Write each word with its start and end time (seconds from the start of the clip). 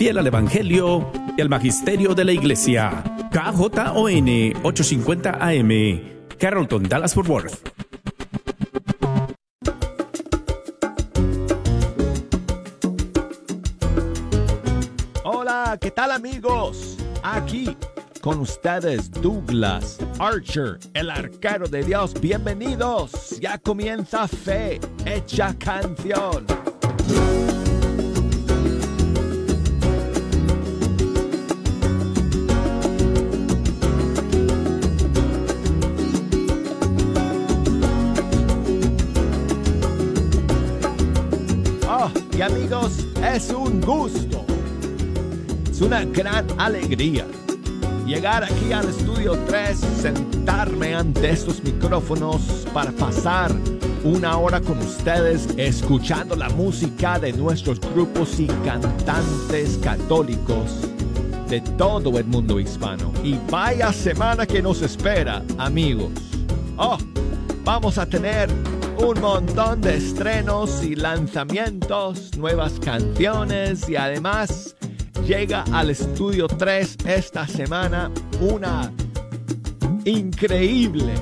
fiel 0.00 0.16
al 0.16 0.26
Evangelio 0.26 1.12
y 1.36 1.42
al 1.42 1.50
Magisterio 1.50 2.14
de 2.14 2.24
la 2.24 2.32
Iglesia. 2.32 3.04
KJON 3.30 4.54
850 4.62 5.32
AM, 5.38 6.00
Carrollton, 6.38 6.84
Dallas 6.84 7.12
Fort 7.12 7.28
Worth. 7.28 7.68
Hola, 15.24 15.76
¿qué 15.78 15.90
tal 15.90 16.12
amigos? 16.12 16.96
Aquí 17.22 17.76
con 18.22 18.40
ustedes 18.40 19.10
Douglas 19.10 19.98
Archer, 20.18 20.78
el 20.94 21.10
arquero 21.10 21.68
de 21.68 21.84
Dios. 21.84 22.18
Bienvenidos. 22.18 23.38
Ya 23.38 23.58
comienza 23.58 24.26
Fe 24.26 24.80
Hecha 25.04 25.54
Canción. 25.58 26.46
Amigos, 42.42 43.06
es 43.22 43.50
un 43.50 43.80
gusto. 43.80 44.44
Es 45.70 45.80
una 45.80 46.04
gran 46.04 46.46
alegría 46.58 47.26
llegar 48.10 48.42
aquí 48.42 48.72
al 48.72 48.88
estudio 48.88 49.38
3, 49.46 49.78
sentarme 49.78 50.96
ante 50.96 51.30
estos 51.30 51.62
micrófonos 51.62 52.66
para 52.74 52.90
pasar 52.90 53.52
una 54.02 54.36
hora 54.36 54.60
con 54.60 54.78
ustedes 54.78 55.48
escuchando 55.56 56.34
la 56.34 56.48
música 56.48 57.20
de 57.20 57.32
nuestros 57.32 57.78
grupos 57.78 58.40
y 58.40 58.48
cantantes 58.64 59.78
católicos 59.80 60.88
de 61.48 61.60
todo 61.60 62.18
el 62.18 62.24
mundo 62.24 62.58
hispano. 62.58 63.12
Y 63.22 63.38
vaya 63.48 63.92
semana 63.92 64.44
que 64.44 64.60
nos 64.60 64.82
espera, 64.82 65.44
amigos. 65.56 66.10
Oh, 66.78 66.98
vamos 67.64 67.96
a 67.96 68.06
tener 68.06 68.50
un 69.02 69.20
montón 69.20 69.80
de 69.80 69.96
estrenos 69.96 70.82
y 70.84 70.94
lanzamientos, 70.94 72.36
nuevas 72.36 72.78
canciones 72.80 73.88
y 73.88 73.96
además 73.96 74.76
llega 75.26 75.64
al 75.72 75.90
estudio 75.90 76.46
3 76.46 76.98
esta 77.06 77.46
semana 77.46 78.10
una 78.40 78.92
increíble 80.04 81.14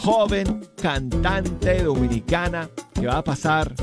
joven 0.00 0.66
cantante 0.80 1.82
dominicana 1.82 2.68
que 2.94 3.06
va 3.06 3.18
a 3.18 3.24
pasar 3.24 3.74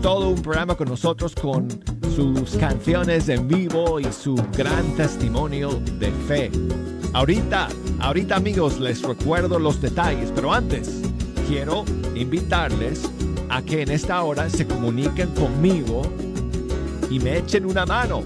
todo 0.00 0.28
un 0.28 0.40
programa 0.40 0.76
con 0.76 0.88
nosotros 0.88 1.34
con 1.34 1.68
sus 2.14 2.56
canciones 2.56 3.28
en 3.28 3.48
vivo 3.48 3.98
y 3.98 4.04
su 4.12 4.36
gran 4.56 4.94
testimonio 4.96 5.80
de 5.98 6.12
fe. 6.28 6.50
Ahorita, 7.14 7.68
ahorita 8.00 8.36
amigos, 8.36 8.78
les 8.78 9.02
recuerdo 9.02 9.58
los 9.58 9.80
detalles, 9.80 10.30
pero 10.34 10.52
antes 10.52 11.03
quiero 11.46 11.84
invitarles 12.14 13.02
a 13.48 13.62
que 13.62 13.82
en 13.82 13.90
esta 13.90 14.22
hora 14.22 14.48
se 14.48 14.66
comuniquen 14.66 15.28
conmigo 15.30 16.02
y 17.10 17.18
me 17.18 17.38
echen 17.38 17.66
una 17.66 17.86
mano 17.86 18.22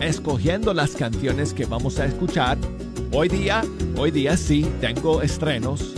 escogiendo 0.00 0.72
las 0.72 0.92
canciones 0.92 1.52
que 1.52 1.66
vamos 1.66 1.98
a 1.98 2.06
escuchar. 2.06 2.56
Hoy 3.12 3.28
día, 3.28 3.62
hoy 3.96 4.10
día 4.10 4.36
sí, 4.36 4.66
tengo 4.80 5.20
estrenos, 5.22 5.94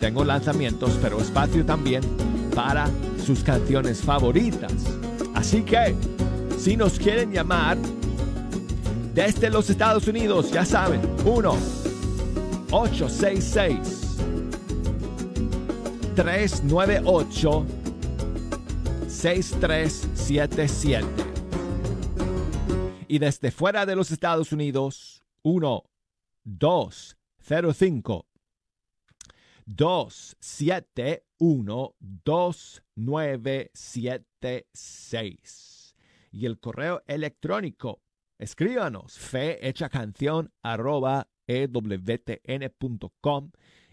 tengo 0.00 0.24
lanzamientos, 0.24 0.98
pero 1.00 1.20
espacio 1.20 1.64
también 1.64 2.02
para 2.54 2.90
sus 3.24 3.42
canciones 3.42 4.00
favoritas. 4.00 4.72
Así 5.34 5.62
que, 5.62 5.94
si 6.58 6.76
nos 6.76 6.98
quieren 6.98 7.32
llamar 7.32 7.78
desde 9.14 9.48
los 9.48 9.70
Estados 9.70 10.06
Unidos, 10.08 10.50
ya 10.50 10.64
saben, 10.64 11.00
1 11.24 11.56
866 12.70 13.95
398 16.16 17.66
6377 19.06 21.06
y 23.06 23.18
desde 23.18 23.50
fuera 23.50 23.84
de 23.84 23.96
los 23.96 24.10
Estados 24.10 24.50
Unidos 24.50 25.22
1 25.42 25.84
2 26.44 27.18
0 27.38 27.72
5 27.74 28.26
2 29.66 30.36
7 30.40 31.26
1 31.38 31.94
2 32.00 32.82
9 32.94 33.70
7 33.74 34.66
6 34.72 35.96
y 36.32 36.46
el 36.46 36.58
correo 36.58 37.02
electrónico 37.06 38.00
escríbanos 38.38 39.18
fe 39.18 39.68
hecha 39.68 39.90
canción 39.90 40.50
arroba 40.62 41.28
ewtn.com 41.46 41.90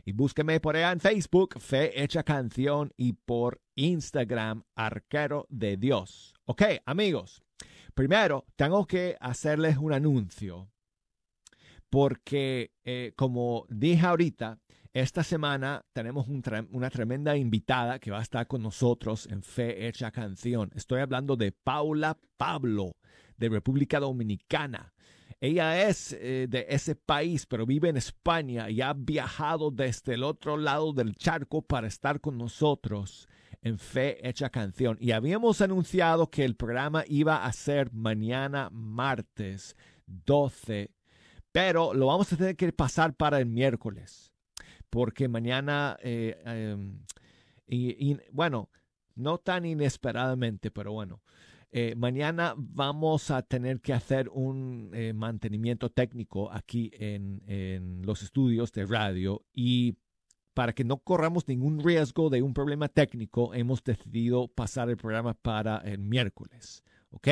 y 0.06 0.12
búsqueme 0.12 0.60
por 0.60 0.76
allá 0.76 0.92
en 0.92 1.00
Facebook 1.00 1.60
fe 1.60 2.04
hecha 2.04 2.24
canción 2.24 2.92
y 2.98 3.14
por 3.14 3.62
Instagram 3.76 4.64
arquero 4.76 5.48
de 5.50 5.78
Dios 5.78 6.34
ok 6.46 6.64
amigos 6.86 7.44
Primero, 7.94 8.46
tengo 8.56 8.88
que 8.88 9.18
hacerles 9.20 9.78
un 9.78 9.94
anuncio 9.94 10.70
porque, 11.92 12.72
eh, 12.84 13.14
como 13.16 13.68
dije 13.70 14.04
ahorita, 14.04 14.60
esta 14.94 15.24
semana 15.24 15.86
tenemos 15.94 16.28
una 16.28 16.90
tremenda 16.90 17.38
invitada 17.38 18.00
que 18.00 18.10
va 18.10 18.18
a 18.20 18.24
estar 18.24 18.48
con 18.48 18.64
nosotros 18.64 19.28
en 19.28 19.44
Fe 19.44 19.88
Hecha 19.88 20.10
Canción. 20.10 20.72
Estoy 20.76 21.02
hablando 21.02 21.36
de 21.36 21.52
Paula 21.52 22.18
Pablo, 22.38 22.96
de 23.38 23.50
República 23.50 24.00
Dominicana. 24.00 24.94
Ella 25.44 25.90
es 25.90 26.14
eh, 26.14 26.48
de 26.48 26.68
ese 26.70 26.96
país, 26.96 27.46
pero 27.46 27.66
vive 27.66 27.90
en 27.90 27.98
España 27.98 28.70
y 28.70 28.80
ha 28.80 28.94
viajado 28.94 29.72
desde 29.72 30.14
el 30.14 30.24
otro 30.24 30.56
lado 30.56 30.94
del 30.94 31.18
charco 31.18 31.62
para 31.62 31.86
estar 31.86 32.22
con 32.22 32.38
nosotros 32.38 33.28
en 33.62 33.78
Fe 33.78 34.26
Hecha 34.26 34.50
Canción. 34.50 34.96
Y 35.02 35.12
habíamos 35.12 35.60
anunciado 35.60 36.30
que 36.30 36.46
el 36.46 36.56
programa 36.56 37.04
iba 37.10 37.44
a 37.44 37.52
ser 37.52 37.92
mañana 37.92 38.70
martes 38.72 39.76
12, 40.06 40.92
pero 41.52 41.94
lo 41.94 42.06
vamos 42.06 42.32
a 42.32 42.38
tener 42.38 42.56
que 42.56 42.72
pasar 42.72 43.14
para 43.14 43.38
el 43.38 43.46
miércoles, 43.46 44.32
porque 44.90 45.28
mañana, 45.28 45.98
eh, 46.04 46.42
em, 46.46 47.02
y, 47.68 48.16
bueno, 48.32 48.70
no 49.16 49.40
tan 49.40 49.66
inesperadamente, 49.66 50.72
pero 50.72 50.94
bueno. 50.94 51.22
Eh, 51.76 51.96
mañana 51.96 52.54
vamos 52.56 53.32
a 53.32 53.42
tener 53.42 53.82
que 53.82 53.94
hacer 53.94 54.30
un 54.30 54.92
eh, 54.94 55.12
mantenimiento 55.12 55.90
técnico 55.90 56.52
aquí 56.52 56.92
en, 56.94 57.42
en, 57.48 58.06
los 58.06 58.22
estudios 58.22 58.72
de 58.74 58.86
radio 58.86 59.44
y 59.52 59.98
para 60.54 60.74
que 60.74 60.84
no 60.84 60.98
corramos 60.98 61.48
ningún 61.48 61.84
riesgo 61.84 62.30
de 62.30 62.44
un 62.44 62.54
problema 62.54 62.90
técnico, 62.90 63.56
hemos 63.56 63.84
decidido 63.84 64.50
pasar 64.50 64.92
el 64.92 64.98
programa 64.98 65.34
para 65.34 65.78
el 65.78 65.98
miércoles. 65.98 66.84
¿Ok? 67.10 67.28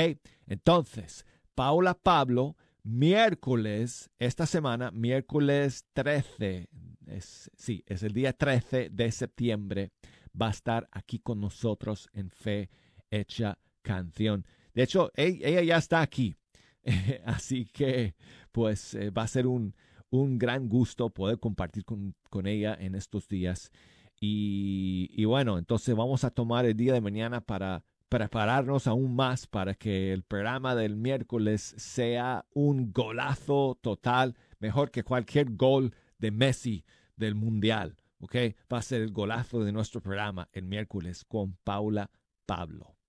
Entonces, 0.47 1.23
Paula 1.53 1.94
Pablo, 1.94 2.58
miércoles, 2.81 4.09
esta 4.18 4.47
semana, 4.47 4.90
miércoles 4.90 5.85
13, 5.94 6.68
es, 7.06 7.52
sí, 7.56 7.84
es 7.85 8.02
el 8.02 8.13
día 8.13 8.34
13 8.34 8.90
de 8.90 9.12
septiembre, 9.12 9.91
va 10.40 10.47
a 10.47 10.52
estar 10.52 10.90
aquí 10.91 11.19
con 11.19 11.40
nosotros 11.40 12.09
en 12.13 12.31
Fe 12.31 12.72
Hecha 13.12 13.59
Canción. 13.81 14.45
De 14.73 14.83
hecho, 14.83 15.11
ella 15.15 15.61
ya 15.61 15.77
está 15.77 16.01
aquí. 16.01 16.35
Así 17.25 17.65
que, 17.65 18.15
pues, 18.51 18.93
eh, 18.95 19.09
va 19.09 19.23
a 19.23 19.27
ser 19.27 19.47
un, 19.47 19.73
un 20.11 20.37
gran 20.37 20.67
gusto 20.69 21.09
poder 21.09 21.39
compartir 21.39 21.85
con, 21.85 22.13
ella 22.45 22.77
en 22.79 22.95
estos 22.95 23.27
días. 23.27 23.71
Y, 24.19 25.25
bueno, 25.25 25.57
entonces 25.57 25.95
vamos 25.95 26.23
a 26.23 26.29
tomar 26.29 26.65
el 26.65 26.77
día 26.77 26.93
de 26.93 27.01
mañana 27.01 27.41
para 27.41 27.83
prepararnos 28.07 28.85
aún 28.85 29.15
más 29.15 29.47
para 29.47 29.73
que 29.73 30.11
el 30.13 30.21
programa 30.23 30.75
del 30.75 30.95
miércoles 30.95 31.73
sea 31.77 32.45
un 32.53 32.91
golazo 32.91 33.79
total, 33.81 34.35
mejor 34.59 34.91
que 34.91 35.03
cualquier 35.03 35.55
gol 35.55 35.95
de 36.19 36.29
Messi 36.29 36.85
del 37.16 37.34
Mundial. 37.34 37.95
¿Ok? 38.19 38.35
Va 38.72 38.77
a 38.77 38.84
ser 38.84 39.01
el 39.01 39.11
golazo 39.11 39.63
de 39.63 39.72
nuestro 39.72 40.01
programa 40.01 40.47
el 40.51 40.66
miércoles 40.66 41.25
con 41.25 41.57
Paula 41.63 42.11
Pablo. 42.45 43.00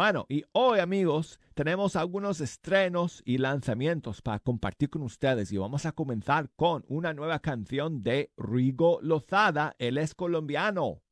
Bueno, 0.00 0.24
y 0.30 0.44
hoy 0.52 0.78
amigos 0.78 1.38
tenemos 1.52 1.94
algunos 1.94 2.40
estrenos 2.40 3.20
y 3.26 3.36
lanzamientos 3.36 4.22
para 4.22 4.38
compartir 4.38 4.88
con 4.88 5.02
ustedes 5.02 5.52
y 5.52 5.58
vamos 5.58 5.84
a 5.84 5.92
comenzar 5.92 6.48
con 6.56 6.86
una 6.88 7.12
nueva 7.12 7.40
canción 7.40 8.02
de 8.02 8.32
Rigo 8.38 9.00
Lozada, 9.02 9.76
él 9.78 9.98
es 9.98 10.14
colombiano. 10.14 11.02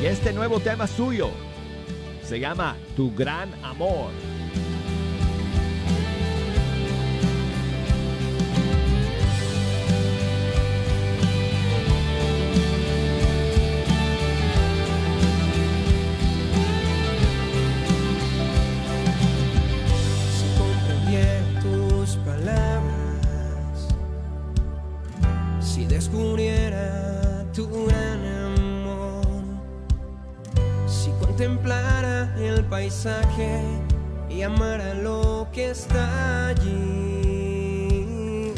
Y 0.00 0.06
este 0.06 0.32
nuevo 0.32 0.60
tema 0.60 0.86
suyo 0.86 1.30
se 2.22 2.38
llama 2.38 2.76
Tu 2.94 3.12
Gran 3.16 3.52
Amor. 3.64 4.12
descubriera 26.18 27.44
tu 27.54 27.64
amor, 27.64 29.22
si 30.88 31.10
contemplara 31.24 32.34
el 32.40 32.64
paisaje 32.64 33.62
y 34.28 34.42
amara 34.42 34.94
lo 34.94 35.46
que 35.52 35.70
está 35.70 36.48
allí, 36.48 38.52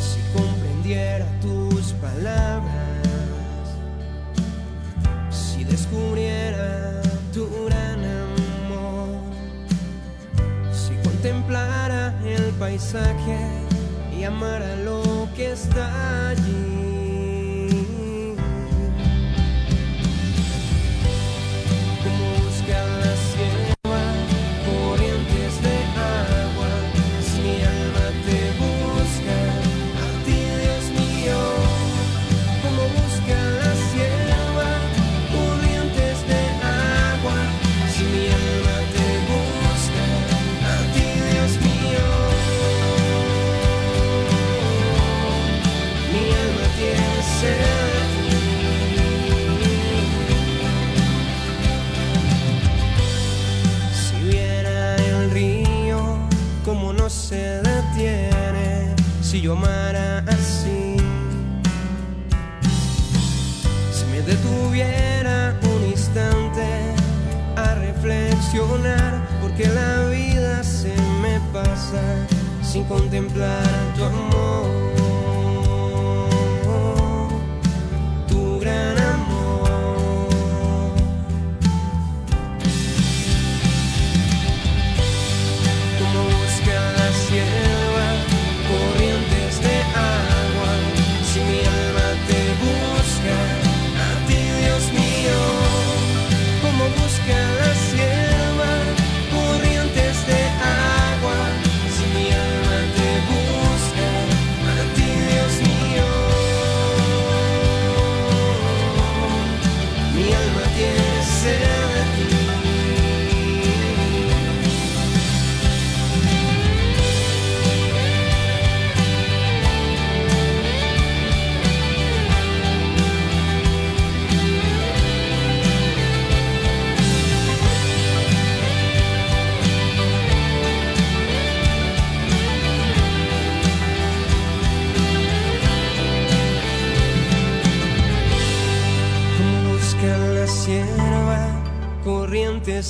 si 0.00 0.20
comprendiera 0.36 1.26
tus 1.40 1.92
palabras, 2.02 3.06
si 5.30 5.62
descubriera 5.62 7.02
tu 7.32 7.48
gran 7.66 8.04
amor, 8.04 9.20
si 10.72 10.92
contemplara 11.08 12.12
el 12.24 12.50
paisaje, 12.58 13.65
y 14.18 14.24
amara 14.24 14.76
lo 14.76 15.28
que 15.34 15.52
está 15.52 16.34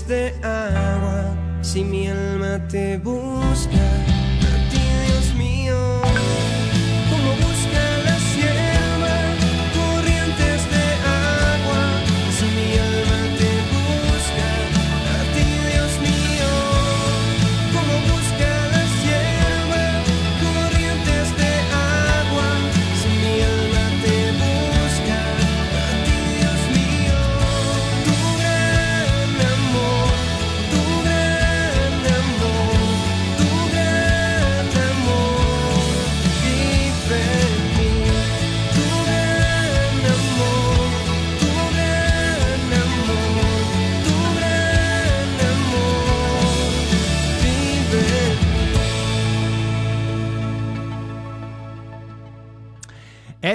de 0.04 0.34
agua 0.42 1.34
si 1.62 1.82
mi 1.82 2.08
alma 2.08 2.60
te 2.68 2.98
busca. 2.98 3.25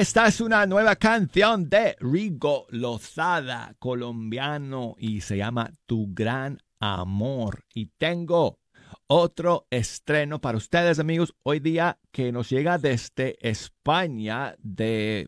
Esta 0.01 0.25
es 0.25 0.41
una 0.41 0.65
nueva 0.65 0.95
canción 0.95 1.69
de 1.69 1.95
Rigo 1.99 2.65
Lozada, 2.71 3.75
colombiano, 3.77 4.95
y 4.97 5.21
se 5.21 5.37
llama 5.37 5.71
Tu 5.85 6.07
Gran 6.11 6.57
Amor. 6.79 7.65
Y 7.71 7.85
tengo 7.99 8.57
otro 9.05 9.67
estreno 9.69 10.41
para 10.41 10.57
ustedes, 10.57 10.97
amigos, 10.97 11.35
hoy 11.43 11.59
día 11.59 11.99
que 12.11 12.31
nos 12.31 12.49
llega 12.49 12.79
desde 12.79 13.37
España 13.47 14.55
de 14.57 15.27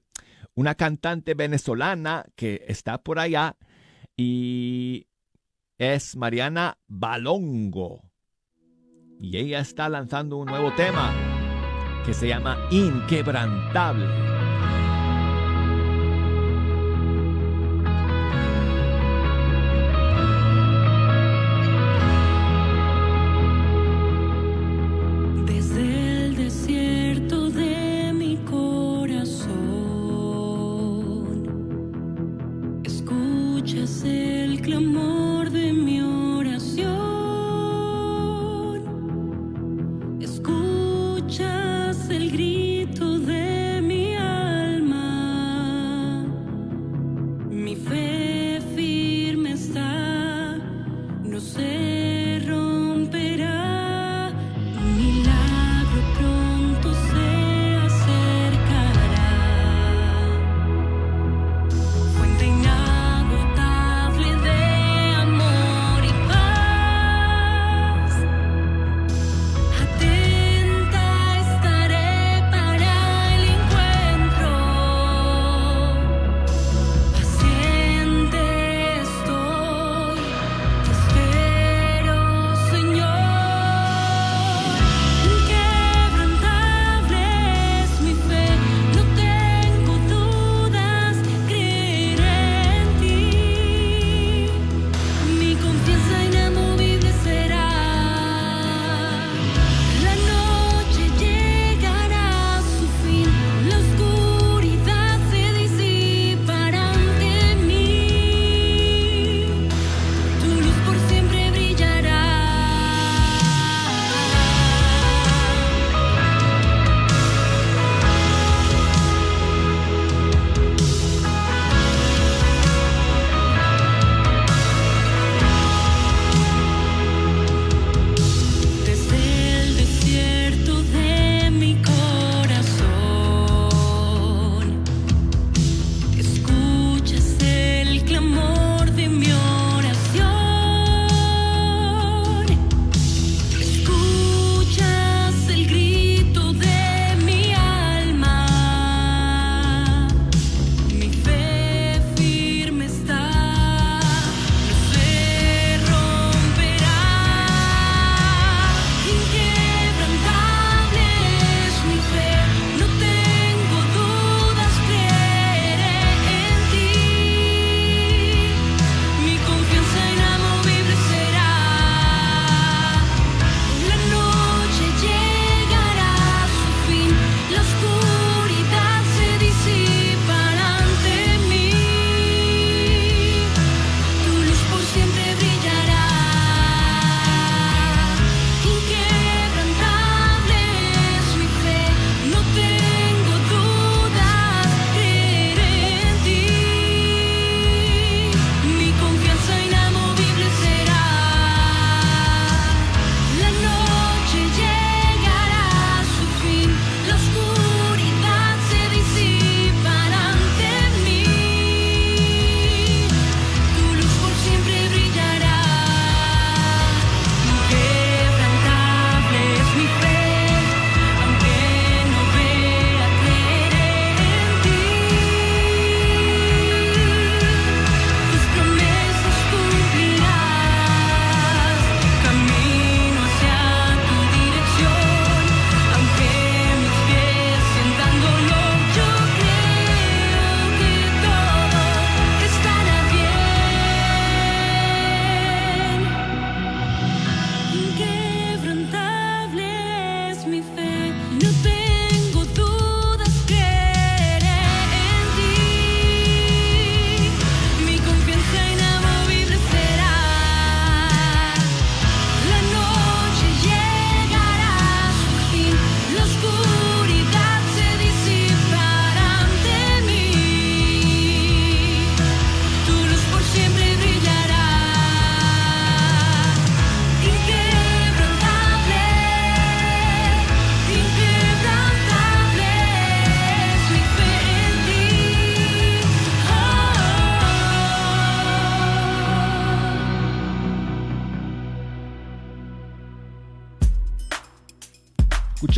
una 0.56 0.74
cantante 0.74 1.36
venezolana 1.36 2.25
que 2.36 2.65
está 2.68 2.98
por 2.98 3.20
allá 3.20 3.56
y 4.18 5.06
es 5.77 6.15
Mariana 6.15 6.80
Balongo. 6.88 8.10
Y 9.20 9.38
ella 9.38 9.60
está 9.60 9.88
lanzando 9.88 10.38
un 10.38 10.48
nuevo 10.48 10.74
tema 10.74 11.13
que 12.08 12.15
se 12.15 12.27
llama 12.27 12.58
Inquebrantable. 12.72 14.53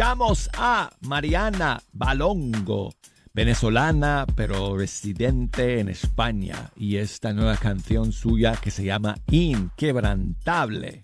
Escuchamos 0.06 0.52
a 0.56 0.92
Mariana 1.02 1.82
Balongo, 1.92 2.94
venezolana 3.34 4.28
pero 4.36 4.78
residente 4.78 5.80
en 5.80 5.90
España, 5.90 6.70
y 6.76 6.98
esta 6.98 7.34
nueva 7.34 7.58
canción 7.58 8.12
suya 8.12 8.56
que 8.56 8.70
se 8.70 8.84
llama 8.84 9.18
Inquebrantable. 9.32 11.02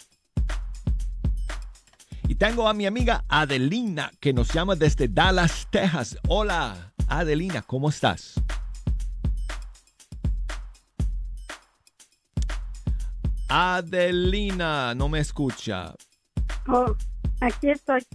Y 2.27 2.35
tengo 2.35 2.67
a 2.69 2.75
mi 2.75 2.85
amiga 2.85 3.25
Adelina 3.27 4.11
que 4.19 4.33
nos 4.33 4.53
llama 4.53 4.75
desde 4.75 5.07
Dallas, 5.07 5.67
Texas. 5.71 6.19
Hola, 6.27 6.93
Adelina, 7.07 7.63
¿cómo 7.63 7.89
estás? 7.89 8.35
Adelina, 13.49 14.93
no 14.93 15.09
me 15.09 15.17
escucha. 15.17 15.95
Oh, 16.67 16.95
aquí 17.39 17.71
estoy. 17.71 18.05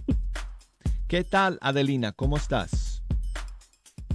¿Qué 1.07 1.23
tal, 1.23 1.57
Adelina? 1.61 2.11
¿Cómo 2.11 2.37
estás? 2.37 3.01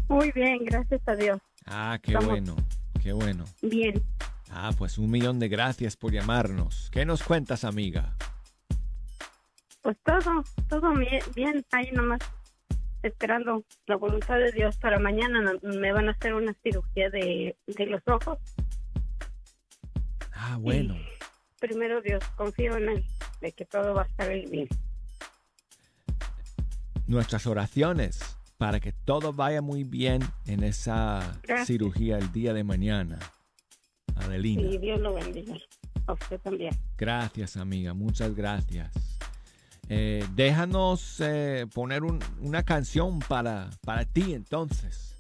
Muy 0.09 0.31
bien, 0.33 0.65
gracias 0.65 1.01
a 1.07 1.15
Dios. 1.17 1.41
Ah, 1.67 1.99
qué 2.03 2.13
Estamos- 2.13 2.29
bueno, 2.31 2.57
qué 3.03 3.13
bueno. 3.13 3.45
Bien. 3.63 4.03
Ah, 4.51 4.71
pues 4.77 4.99
un 4.99 5.11
millón 5.11 5.39
de 5.39 5.49
gracias 5.49 5.97
por 5.97 6.13
llamarnos. 6.13 6.91
¿Qué 6.91 7.07
nos 7.07 7.23
cuentas, 7.23 7.65
amiga? 7.65 8.15
Pues 9.81 9.97
todo, 10.05 10.45
todo 10.69 10.93
bien, 10.95 11.23
bien, 11.35 11.65
ahí 11.73 11.91
nomás 11.93 12.21
esperando 13.03 13.65
la 13.87 13.97
voluntad 13.97 14.37
de 14.39 14.53
Dios 14.53 14.77
para 14.77 14.99
mañana. 14.99 15.55
Me 15.63 15.93
van 15.93 16.09
a 16.09 16.13
hacer 16.13 16.35
una 16.35 16.53
cirugía 16.63 17.09
de, 17.09 17.57
de 17.67 17.87
los 17.87 18.03
ojos. 18.07 18.39
Ah, 20.35 20.59
bueno. 20.61 20.95
Primero 21.59 22.03
Dios, 22.03 22.23
confío 22.37 22.77
en 22.77 22.89
Él, 22.91 23.07
de 23.41 23.53
que 23.53 23.65
todo 23.65 23.95
va 23.95 24.03
a 24.03 24.07
estar 24.07 24.29
bien. 24.29 24.69
Nuestras 27.07 27.47
oraciones 27.47 28.21
para 28.59 28.79
que 28.81 28.93
todo 28.93 29.33
vaya 29.33 29.61
muy 29.61 29.83
bien 29.85 30.23
en 30.47 30.63
esa 30.63 31.39
Gracias. 31.43 31.67
cirugía 31.67 32.19
el 32.19 32.31
día 32.33 32.53
de 32.53 32.63
mañana. 32.65 33.19
Adelina. 34.15 34.63
Y 34.63 34.79
Dios 34.79 35.01
lo 35.01 35.15
bendiga. 35.15 35.55
A 36.07 36.13
usted 36.13 36.39
también. 36.41 36.77
Gracias, 36.97 37.57
amiga. 37.57 37.93
Muchas 37.95 38.35
gracias. 38.35 38.91
Eh, 39.89 40.25
déjanos 40.35 41.17
eh, 41.21 41.67
poner 41.75 42.03
un- 42.05 42.21
una 42.41 42.63
canción 42.63 43.19
para, 43.21 43.69
para 43.85 44.05
ti 44.05 44.33
entonces. 44.35 45.17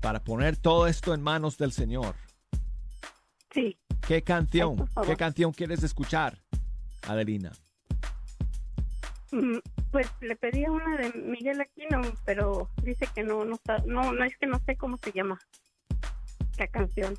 Para 0.00 0.22
poner 0.22 0.56
todo 0.56 0.86
esto 0.86 1.14
en 1.14 1.22
manos 1.22 1.56
del 1.56 1.72
Señor. 1.72 2.14
Sí, 3.52 3.76
¿Qué 4.06 4.22
canción? 4.22 4.86
Ay. 4.96 5.06
¿Qué 5.06 5.16
canción 5.16 5.52
quieres 5.52 5.82
escuchar, 5.82 6.38
Adelina? 7.08 7.52
Mm, 9.32 9.58
pues 9.94 10.10
le 10.22 10.34
pedí 10.34 10.64
una 10.66 10.96
de 10.96 11.12
Miguel 11.12 11.60
Aquino, 11.60 12.00
pero 12.24 12.68
dice 12.82 13.06
que 13.14 13.22
no, 13.22 13.44
no, 13.44 13.60
no, 13.86 14.12
no 14.12 14.24
es 14.24 14.36
que 14.38 14.48
no 14.48 14.60
sé 14.66 14.76
cómo 14.76 14.96
se 14.96 15.12
llama 15.12 15.38
la 16.58 16.66
canción. 16.66 17.16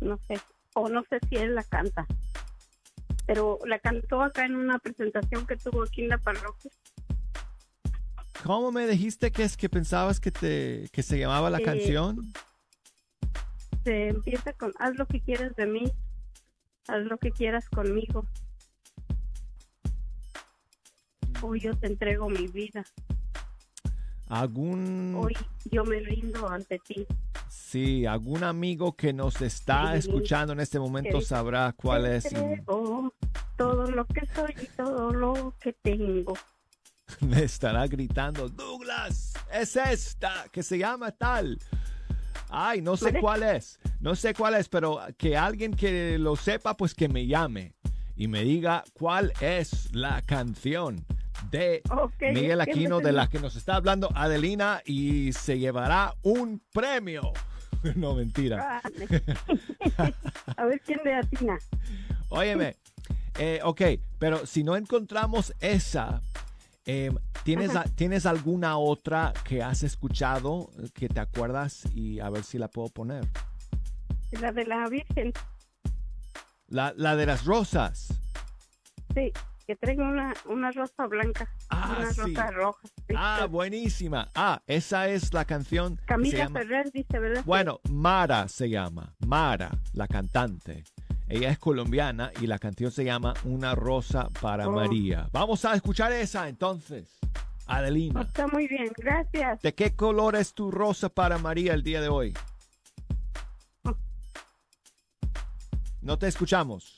no 0.00 0.20
sé, 0.28 0.40
o 0.74 0.88
no 0.88 1.02
sé 1.10 1.18
si 1.28 1.34
él 1.34 1.56
la 1.56 1.64
canta, 1.64 2.06
pero 3.26 3.58
la 3.66 3.80
cantó 3.80 4.22
acá 4.22 4.44
en 4.46 4.54
una 4.54 4.78
presentación 4.78 5.48
que 5.48 5.56
tuvo 5.56 5.82
aquí 5.82 6.02
en 6.02 6.10
la 6.10 6.18
parroquia. 6.18 6.70
¿Cómo 8.44 8.70
me 8.70 8.86
dijiste 8.86 9.32
que 9.32 9.42
es 9.42 9.56
que 9.56 9.68
pensabas 9.68 10.20
que, 10.20 10.30
te, 10.30 10.88
que 10.92 11.02
se 11.02 11.18
llamaba 11.18 11.50
la 11.50 11.58
Eh, 11.58 11.62
canción? 11.64 12.32
Se 13.82 14.10
empieza 14.10 14.52
con, 14.52 14.72
haz 14.78 14.94
lo 14.94 15.06
que 15.06 15.20
quieras 15.20 15.56
de 15.56 15.66
mí, 15.66 15.92
haz 16.88 17.04
lo 17.04 17.18
que 17.18 17.30
quieras 17.30 17.68
conmigo. 17.68 18.24
Hoy 21.42 21.60
yo 21.60 21.76
te 21.76 21.86
entrego 21.86 22.28
mi 22.28 22.46
vida, 22.48 22.84
¿Algún, 24.28 25.14
hoy 25.16 25.36
yo 25.70 25.84
me 25.84 26.00
rindo 26.00 26.48
ante 26.48 26.78
ti. 26.80 27.06
sí, 27.48 28.06
algún 28.06 28.42
amigo 28.42 28.96
que 28.96 29.12
nos 29.12 29.40
está 29.42 29.92
Sí. 29.92 29.98
escuchando 30.08 30.52
en 30.54 30.60
este 30.60 30.78
momento 30.80 31.20
sabrá 31.20 31.72
cuál 31.76 32.06
es? 32.06 32.28
todo 33.56 33.90
lo 33.90 34.04
que 34.06 34.26
soy 34.34 34.54
y 34.62 34.66
todo 34.76 35.12
lo 35.12 35.54
que 35.60 35.72
tengo. 35.74 36.34
Me 37.20 37.44
estará 37.44 37.86
gritando, 37.86 38.48
Douglas, 38.48 39.32
es 39.52 39.76
esta 39.76 40.46
que 40.50 40.62
se 40.62 40.76
llama 40.78 41.12
tal. 41.12 41.58
Ay, 42.50 42.80
no 42.80 42.96
sé 42.96 43.18
cuál 43.20 43.42
es, 43.42 43.78
no 44.00 44.14
sé 44.14 44.34
cuál 44.34 44.54
es, 44.54 44.68
pero 44.68 45.00
que 45.18 45.36
alguien 45.36 45.74
que 45.74 46.18
lo 46.18 46.36
sepa, 46.36 46.76
pues 46.76 46.94
que 46.94 47.08
me 47.08 47.26
llame 47.26 47.74
y 48.16 48.28
me 48.28 48.42
diga 48.44 48.84
cuál 48.94 49.32
es 49.40 49.94
la 49.94 50.22
canción 50.22 51.04
de 51.50 51.82
Miguel 52.20 52.60
Aquino 52.60 53.00
de 53.00 53.12
la 53.12 53.28
que 53.28 53.38
nos 53.38 53.56
está 53.56 53.76
hablando 53.76 54.08
Adelina 54.14 54.80
y 54.84 55.32
se 55.32 55.58
llevará 55.58 56.14
un 56.22 56.62
premio. 56.72 57.32
No, 57.94 58.14
mentira. 58.14 58.80
A 60.56 60.64
ver 60.64 60.80
quién 60.80 60.98
le 61.04 61.14
atina. 61.14 61.56
Óyeme, 62.30 62.74
eh, 63.38 63.60
ok, 63.62 63.82
pero 64.18 64.44
si 64.44 64.64
no 64.64 64.74
encontramos 64.74 65.54
esa, 65.60 66.20
eh, 66.86 67.12
¿tienes, 67.44 67.70
Ajá. 67.70 67.84
¿tienes 67.94 68.26
alguna 68.26 68.78
otra 68.78 69.32
que 69.44 69.62
has 69.62 69.82
escuchado 69.82 70.70
eh, 70.78 70.88
que 70.94 71.08
te 71.08 71.20
acuerdas 71.20 71.84
y 71.94 72.20
a 72.20 72.30
ver 72.30 72.44
si 72.44 72.58
la 72.58 72.68
puedo 72.68 72.88
poner? 72.88 73.26
La 74.40 74.52
de 74.52 74.64
la 74.64 74.88
Virgen, 74.88 75.32
La, 76.68 76.92
la 76.96 77.16
de 77.16 77.26
las 77.26 77.44
rosas. 77.44 78.08
sí, 79.14 79.32
que 79.66 79.74
traiga 79.74 80.04
una, 80.08 80.32
una 80.46 80.70
rosa 80.70 81.06
blanca, 81.06 81.48
Ah, 81.70 81.96
una 81.98 82.12
sí. 82.12 82.20
rosa 82.20 82.50
roja. 82.52 82.80
sí. 83.08 83.14
Ah, 83.16 83.46
buenísima. 83.50 84.28
Ah, 84.34 84.62
esa 84.68 85.08
es 85.08 85.32
la 85.34 85.44
canción. 85.44 85.98
Camila 86.06 86.48
Ferrer 86.50 86.90
dice, 86.92 87.18
¿verdad? 87.18 87.42
Bueno, 87.44 87.80
Mara 87.90 88.46
se 88.48 88.68
llama. 88.70 89.12
Mara, 89.26 89.70
la 89.92 90.06
cantante. 90.06 90.84
Ella 91.28 91.50
es 91.50 91.58
colombiana 91.58 92.30
y 92.40 92.46
la 92.46 92.58
canción 92.58 92.90
se 92.92 93.04
llama 93.04 93.34
Una 93.44 93.74
rosa 93.74 94.28
para 94.40 94.68
Oh. 94.68 94.72
María. 94.72 95.28
Vamos 95.32 95.64
a 95.64 95.74
escuchar 95.74 96.12
esa 96.12 96.48
entonces. 96.48 97.18
Adelina. 97.66 98.22
Está 98.22 98.46
muy 98.46 98.68
bien, 98.68 98.92
gracias. 98.96 99.60
¿De 99.60 99.74
qué 99.74 99.94
color 99.96 100.36
es 100.36 100.54
tu 100.54 100.70
rosa 100.70 101.08
para 101.08 101.36
María 101.38 101.74
el 101.74 101.82
día 101.82 102.00
de 102.00 102.08
hoy? 102.08 102.32
No 106.00 106.18
te 106.18 106.28
escuchamos. 106.28 106.94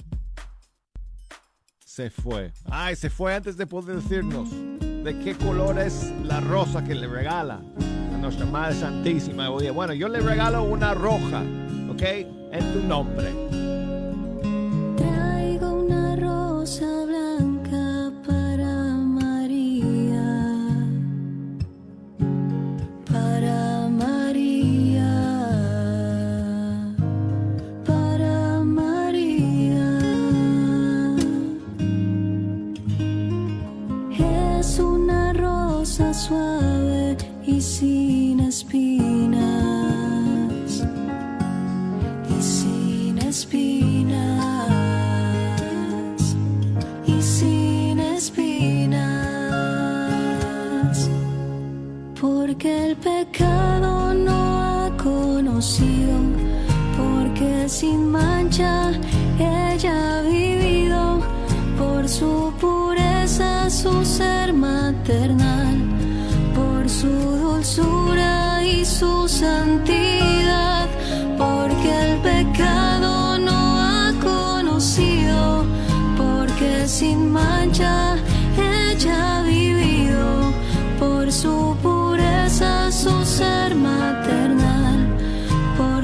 Se 1.85 2.11
fue. 2.11 2.53
Ay, 2.71 2.95
se 2.97 3.09
fue 3.09 3.35
antes 3.35 3.57
de 3.57 3.67
poder 3.67 3.97
decirnos 3.97 4.51
de 4.51 5.19
qué 5.25 5.35
color 5.37 5.79
es 5.79 6.11
la 6.23 6.41
rosa 6.41 6.85
que 6.85 6.95
le 6.95 7.07
regala 7.07 7.55
a 8.13 8.17
nuestra 8.19 8.45
Madre 8.45 8.75
Santísima. 8.75 9.49
Bueno, 9.49 9.95
yo 9.95 10.09
le 10.09 10.21
regalo 10.21 10.63
una 10.65 10.93
roja, 10.93 11.43
¿ok? 11.91 12.03
En 12.53 12.73
tu 12.75 12.83
nombre. 12.87 13.33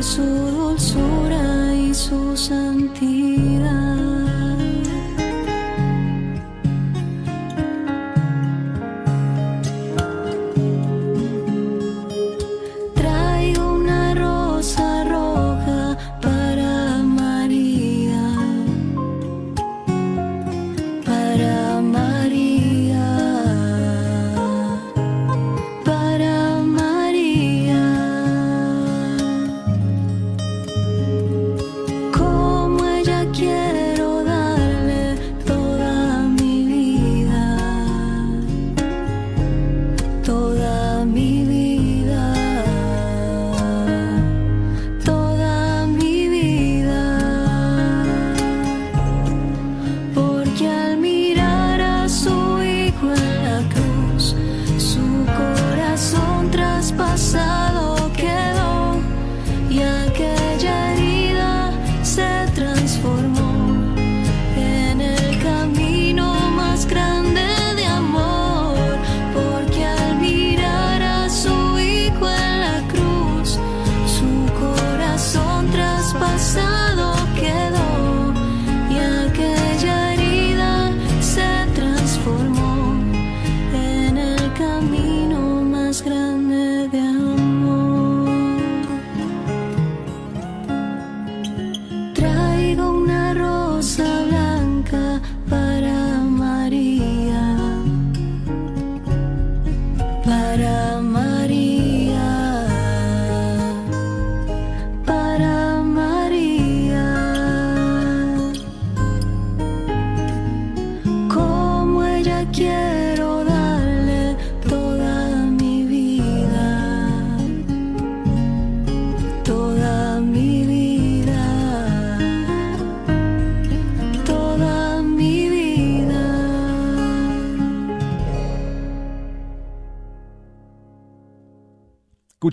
Por 0.04 0.78
su 0.78 1.13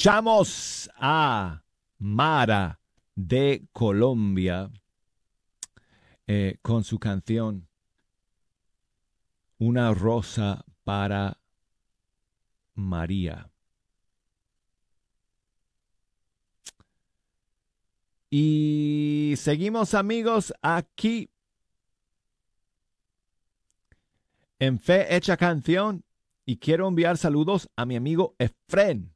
Escuchamos 0.02 0.90
a 0.96 1.62
Mara 2.00 2.80
de 3.14 3.68
Colombia 3.72 4.72
eh, 6.26 6.58
con 6.64 6.84
su 6.84 6.98
canción 6.98 7.68
Una 9.60 9.94
rosa 9.94 10.66
para 10.84 11.40
María. 12.74 13.52
Y 18.32 19.36
seguimos 19.38 19.94
amigos 19.94 20.52
aquí 20.64 21.30
en 24.58 24.80
Fe 24.80 25.16
Hecha 25.16 25.38
Canción 25.38 26.04
y 26.44 26.58
quiero 26.58 26.88
enviar 26.88 27.20
saludos 27.20 27.70
a 27.76 27.86
mi 27.86 27.96
amigo 27.96 28.36
Efren 28.40 29.11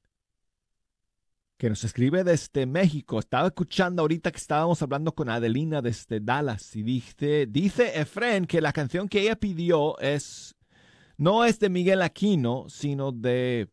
que 1.66 1.70
nos 1.72 1.84
escribe 1.84 2.24
desde 2.24 2.68
México. 2.68 3.18
Estaba 3.18 3.48
escuchando 3.48 4.04
ahorita 4.04 4.32
que 4.32 4.38
estábamos 4.38 4.84
hablando 4.84 5.16
con 5.16 5.30
Adelina 5.30 5.82
desde 5.82 6.20
Dallas 6.20 6.76
y 6.76 6.84
dice, 6.84 7.48
dice 7.48 8.00
Efren 8.00 8.46
que 8.46 8.62
la 8.62 8.72
canción 8.72 9.10
que 9.10 9.22
ella 9.22 9.36
pidió 9.36 9.98
es, 9.98 10.56
no 11.18 11.44
es 11.44 11.58
de 11.58 11.70
Miguel 11.70 12.04
Aquino, 12.04 12.66
sino 12.70 13.12
de, 13.12 13.72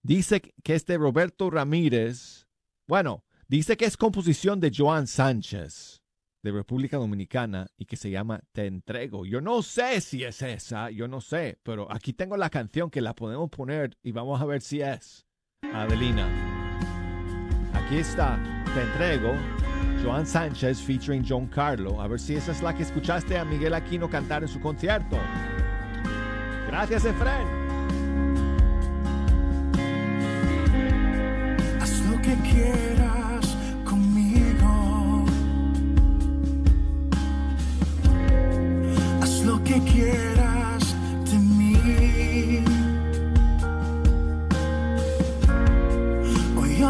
dice 0.00 0.40
que 0.62 0.76
es 0.76 0.86
de 0.86 0.98
Roberto 0.98 1.50
Ramírez. 1.50 2.46
Bueno, 2.86 3.24
Dice 3.48 3.76
que 3.76 3.86
es 3.86 3.96
composición 3.96 4.60
de 4.60 4.70
Joan 4.72 5.06
Sánchez 5.08 6.02
de 6.42 6.52
República 6.52 6.98
Dominicana 6.98 7.66
y 7.78 7.86
que 7.86 7.96
se 7.96 8.10
llama 8.10 8.40
Te 8.52 8.66
entrego. 8.66 9.24
Yo 9.24 9.40
no 9.40 9.62
sé 9.62 10.02
si 10.02 10.22
es 10.22 10.42
esa, 10.42 10.90
yo 10.90 11.08
no 11.08 11.22
sé, 11.22 11.58
pero 11.64 11.90
aquí 11.90 12.12
tengo 12.12 12.36
la 12.36 12.50
canción 12.50 12.90
que 12.90 13.00
la 13.00 13.14
podemos 13.14 13.48
poner 13.50 13.96
y 14.02 14.12
vamos 14.12 14.40
a 14.40 14.44
ver 14.44 14.60
si 14.60 14.82
es. 14.82 15.27
Adelina. 15.78 16.26
Aquí 17.72 17.98
está, 17.98 18.38
Te 18.74 18.82
entrego. 18.82 19.34
Joan 20.02 20.26
Sánchez 20.26 20.80
featuring 20.80 21.24
John 21.28 21.46
Carlo. 21.46 22.00
A 22.00 22.06
ver 22.06 22.20
si 22.20 22.36
esa 22.36 22.52
es 22.52 22.62
la 22.62 22.74
que 22.74 22.82
escuchaste 22.82 23.36
a 23.36 23.44
Miguel 23.44 23.74
Aquino 23.74 24.08
cantar 24.08 24.42
en 24.42 24.48
su 24.48 24.60
concierto. 24.60 25.18
Gracias, 26.68 27.04
Efren. 27.04 27.46
Haz 31.80 32.06
lo 32.06 32.22
que 32.22 32.34
quieras 32.48 32.98
que 39.68 39.80
quieras 39.80 40.27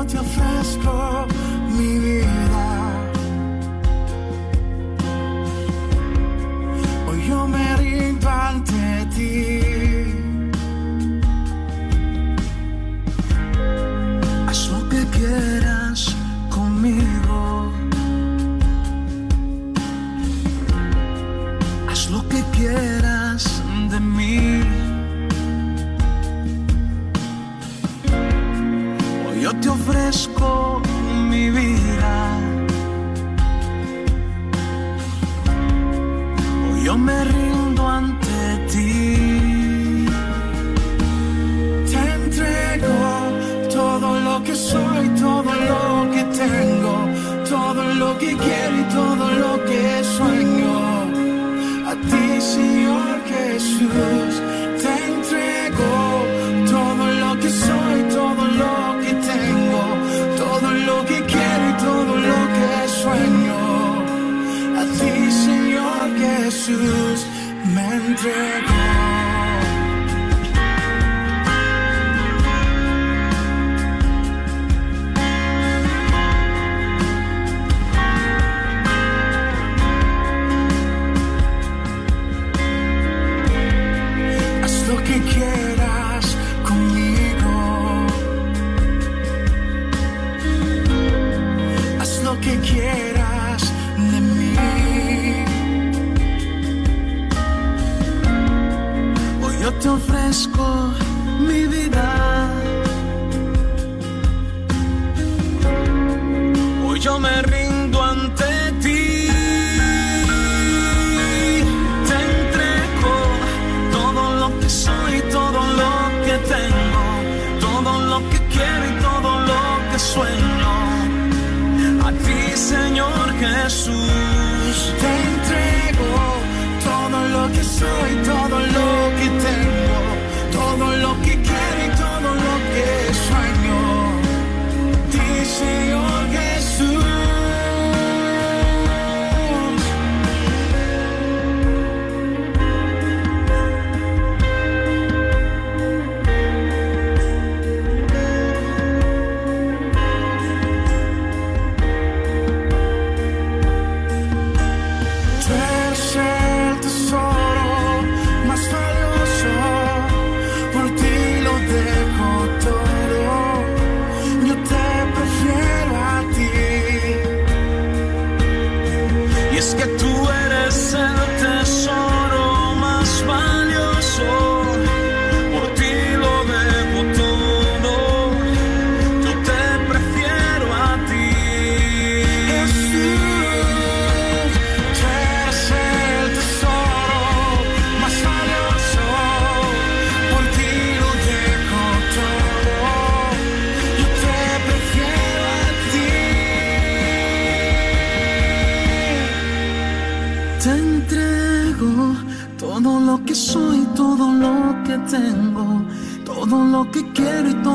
te 0.09 0.19
ofrezco 0.19 1.27
mi 1.77 1.99
vida. 1.99 2.28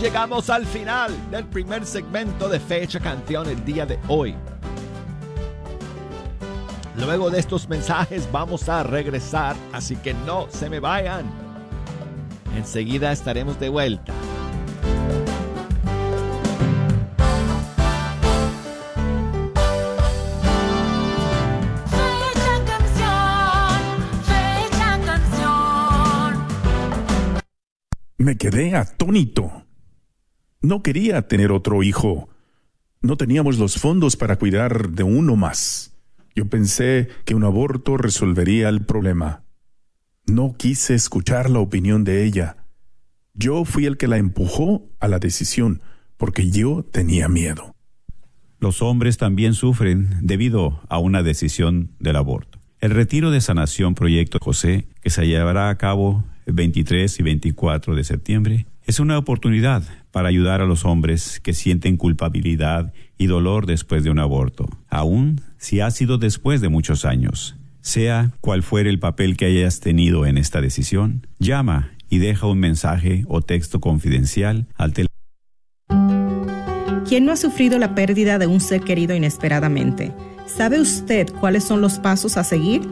Llegamos 0.00 0.48
al 0.48 0.64
final 0.64 1.12
del 1.30 1.44
primer 1.44 1.84
segmento 1.84 2.48
de 2.48 2.58
Fecha 2.58 2.98
Canción 2.98 3.46
el 3.46 3.62
día 3.66 3.84
de 3.84 3.98
hoy. 4.08 4.34
Luego 6.96 7.28
de 7.28 7.38
estos 7.38 7.68
mensajes 7.68 8.26
vamos 8.32 8.66
a 8.70 8.82
regresar, 8.82 9.56
así 9.74 9.96
que 9.96 10.14
no 10.14 10.48
se 10.48 10.70
me 10.70 10.80
vayan. 10.80 11.30
Enseguida 12.56 13.12
estaremos 13.12 13.60
de 13.60 13.68
vuelta. 13.68 14.14
Fecha 21.90 22.64
canción, 22.64 24.02
fecha 24.24 24.98
canción. 25.04 26.46
Me 28.16 28.38
quedé 28.38 28.74
atónito. 28.76 29.66
No 30.62 30.82
quería 30.82 31.22
tener 31.26 31.52
otro 31.52 31.82
hijo. 31.82 32.28
No 33.00 33.16
teníamos 33.16 33.56
los 33.56 33.76
fondos 33.76 34.16
para 34.16 34.36
cuidar 34.36 34.90
de 34.90 35.02
uno 35.02 35.34
más. 35.34 35.96
Yo 36.34 36.48
pensé 36.48 37.08
que 37.24 37.34
un 37.34 37.44
aborto 37.44 37.96
resolvería 37.96 38.68
el 38.68 38.82
problema. 38.82 39.42
No 40.26 40.54
quise 40.58 40.94
escuchar 40.94 41.48
la 41.48 41.60
opinión 41.60 42.04
de 42.04 42.24
ella. 42.24 42.58
Yo 43.32 43.64
fui 43.64 43.86
el 43.86 43.96
que 43.96 44.06
la 44.06 44.18
empujó 44.18 44.86
a 45.00 45.08
la 45.08 45.18
decisión, 45.18 45.80
porque 46.18 46.50
yo 46.50 46.84
tenía 46.84 47.30
miedo. 47.30 47.74
Los 48.58 48.82
hombres 48.82 49.16
también 49.16 49.54
sufren 49.54 50.10
debido 50.20 50.82
a 50.90 50.98
una 50.98 51.22
decisión 51.22 51.92
del 52.00 52.16
aborto. 52.16 52.58
El 52.80 52.90
retiro 52.90 53.30
de 53.30 53.40
sanación 53.40 53.94
Proyecto 53.94 54.38
José, 54.38 54.88
que 55.00 55.08
se 55.08 55.26
llevará 55.26 55.70
a 55.70 55.78
cabo 55.78 56.22
el 56.44 56.52
23 56.52 57.18
y 57.18 57.22
24 57.22 57.94
de 57.94 58.04
septiembre, 58.04 58.66
es 58.84 59.00
una 59.00 59.16
oportunidad 59.16 59.84
para 60.10 60.28
ayudar 60.28 60.60
a 60.60 60.66
los 60.66 60.84
hombres 60.84 61.40
que 61.40 61.52
sienten 61.52 61.96
culpabilidad 61.96 62.92
y 63.18 63.26
dolor 63.26 63.66
después 63.66 64.04
de 64.04 64.10
un 64.10 64.18
aborto, 64.18 64.68
aun 64.88 65.40
si 65.58 65.80
ha 65.80 65.90
sido 65.90 66.18
después 66.18 66.60
de 66.60 66.68
muchos 66.68 67.04
años. 67.04 67.56
Sea 67.80 68.32
cual 68.40 68.62
fuere 68.62 68.90
el 68.90 68.98
papel 68.98 69.36
que 69.36 69.46
hayas 69.46 69.80
tenido 69.80 70.26
en 70.26 70.38
esta 70.38 70.60
decisión, 70.60 71.26
llama 71.38 71.92
y 72.08 72.18
deja 72.18 72.46
un 72.46 72.58
mensaje 72.58 73.24
o 73.28 73.40
texto 73.40 73.80
confidencial 73.80 74.66
al 74.76 74.92
teléfono 74.92 75.10
¿Quién 77.10 77.24
no 77.24 77.32
ha 77.32 77.36
sufrido 77.36 77.78
la 77.80 77.96
pérdida 77.96 78.38
de 78.38 78.46
un 78.46 78.60
ser 78.60 78.82
querido 78.82 79.16
inesperadamente? 79.16 80.12
¿Sabe 80.46 80.80
usted 80.80 81.28
cuáles 81.40 81.64
son 81.64 81.80
los 81.80 81.98
pasos 81.98 82.36
a 82.36 82.44
seguir? 82.44 82.82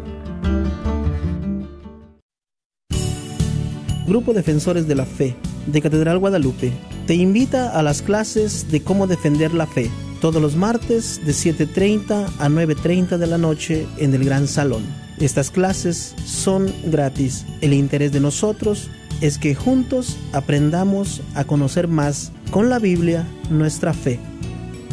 Grupo 4.11 4.33
Defensores 4.33 4.89
de 4.89 4.95
la 4.95 5.05
Fe 5.05 5.37
de 5.67 5.81
Catedral 5.81 6.19
Guadalupe 6.19 6.73
te 7.07 7.13
invita 7.13 7.79
a 7.79 7.81
las 7.81 8.01
clases 8.01 8.69
de 8.69 8.81
cómo 8.81 9.07
defender 9.07 9.53
la 9.53 9.65
fe 9.65 9.89
todos 10.19 10.41
los 10.41 10.57
martes 10.57 11.21
de 11.25 11.31
7.30 11.31 12.27
a 12.37 12.49
9.30 12.49 13.17
de 13.17 13.27
la 13.27 13.37
noche 13.37 13.87
en 13.99 14.13
el 14.13 14.25
Gran 14.25 14.49
Salón. 14.49 14.83
Estas 15.17 15.49
clases 15.49 16.13
son 16.25 16.69
gratis. 16.87 17.45
El 17.61 17.71
interés 17.71 18.11
de 18.11 18.19
nosotros 18.19 18.89
es 19.21 19.37
que 19.37 19.55
juntos 19.55 20.17
aprendamos 20.33 21.21
a 21.33 21.45
conocer 21.45 21.87
más 21.87 22.33
con 22.51 22.69
la 22.69 22.79
Biblia 22.79 23.25
nuestra 23.49 23.93
fe, 23.93 24.19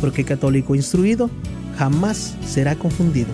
porque 0.01 0.25
católico 0.25 0.77
instruido 0.77 1.29
jamás 1.77 2.37
será 2.47 2.77
confundido. 2.77 3.31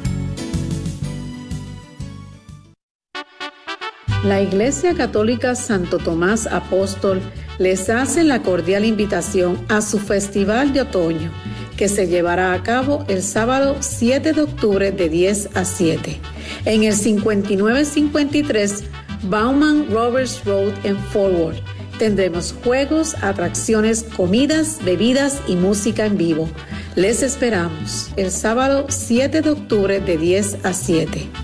La 4.24 4.40
Iglesia 4.40 4.94
Católica 4.94 5.54
Santo 5.54 5.98
Tomás 5.98 6.46
Apóstol 6.46 7.20
les 7.58 7.90
hace 7.90 8.24
la 8.24 8.40
cordial 8.40 8.86
invitación 8.86 9.62
a 9.68 9.82
su 9.82 9.98
Festival 9.98 10.72
de 10.72 10.80
Otoño, 10.80 11.30
que 11.76 11.90
se 11.90 12.06
llevará 12.06 12.54
a 12.54 12.62
cabo 12.62 13.04
el 13.08 13.22
sábado 13.22 13.76
7 13.80 14.32
de 14.32 14.40
octubre 14.40 14.92
de 14.92 15.10
10 15.10 15.50
a 15.54 15.66
7, 15.66 16.20
en 16.64 16.84
el 16.84 16.94
5953 16.94 18.84
Bauman 19.24 19.90
Roberts 19.90 20.42
Road 20.46 20.72
en 20.84 20.96
Forward. 20.96 21.56
Tendremos 21.98 22.54
juegos, 22.64 23.14
atracciones, 23.22 24.04
comidas, 24.16 24.78
bebidas 24.86 25.42
y 25.46 25.56
música 25.56 26.06
en 26.06 26.16
vivo. 26.16 26.48
Les 26.96 27.22
esperamos 27.22 28.10
el 28.16 28.30
sábado 28.30 28.86
7 28.88 29.42
de 29.42 29.50
octubre 29.50 30.00
de 30.00 30.16
10 30.16 30.64
a 30.64 30.72
7. 30.72 31.43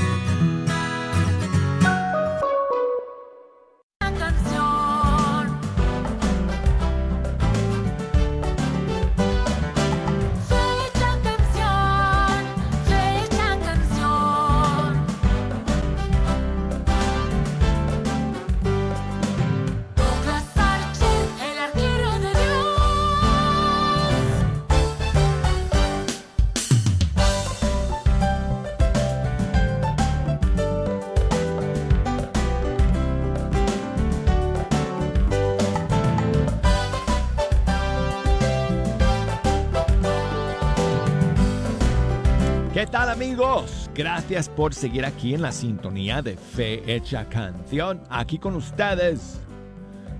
Tal 42.91 43.09
amigos? 43.09 43.89
Gracias 43.95 44.49
por 44.49 44.73
seguir 44.73 45.05
aquí 45.05 45.33
en 45.33 45.41
la 45.41 45.53
sintonía 45.53 46.21
de 46.21 46.35
Fe 46.35 46.83
Hecha 46.93 47.23
Canción. 47.29 48.01
Aquí 48.09 48.37
con 48.37 48.53
ustedes, 48.55 49.39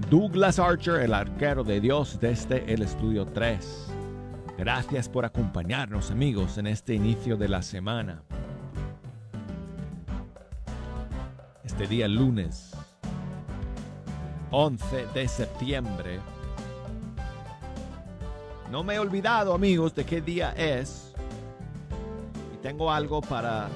Douglas 0.10 0.58
Archer, 0.58 1.02
el 1.02 1.14
arquero 1.14 1.66
de 1.66 1.82
Dios 1.82 2.18
desde 2.22 2.74
el 2.74 2.82
estudio 2.82 3.26
3. 3.26 3.88
Gracias 4.58 5.10
por 5.10 5.26
acompañarnos 5.26 6.12
amigos 6.12 6.58
en 6.58 6.68
este 6.68 6.94
inicio 6.94 7.36
de 7.36 7.50
la 7.50 7.62
semana. 7.62 8.24
Este 11.66 11.88
día 11.88 12.08
lunes 12.08 12.72
11 14.52 15.08
de 15.14 15.28
septiembre. 15.28 16.20
No 18.72 18.82
me 18.82 18.96
he 18.96 19.00
olvidado 19.00 19.54
amigos 19.54 19.94
de 19.94 20.06
qué 20.06 20.22
día 20.22 20.52
es. 20.52 21.11
Tengo 22.62 22.92
algo 22.92 23.22
para, 23.22 23.70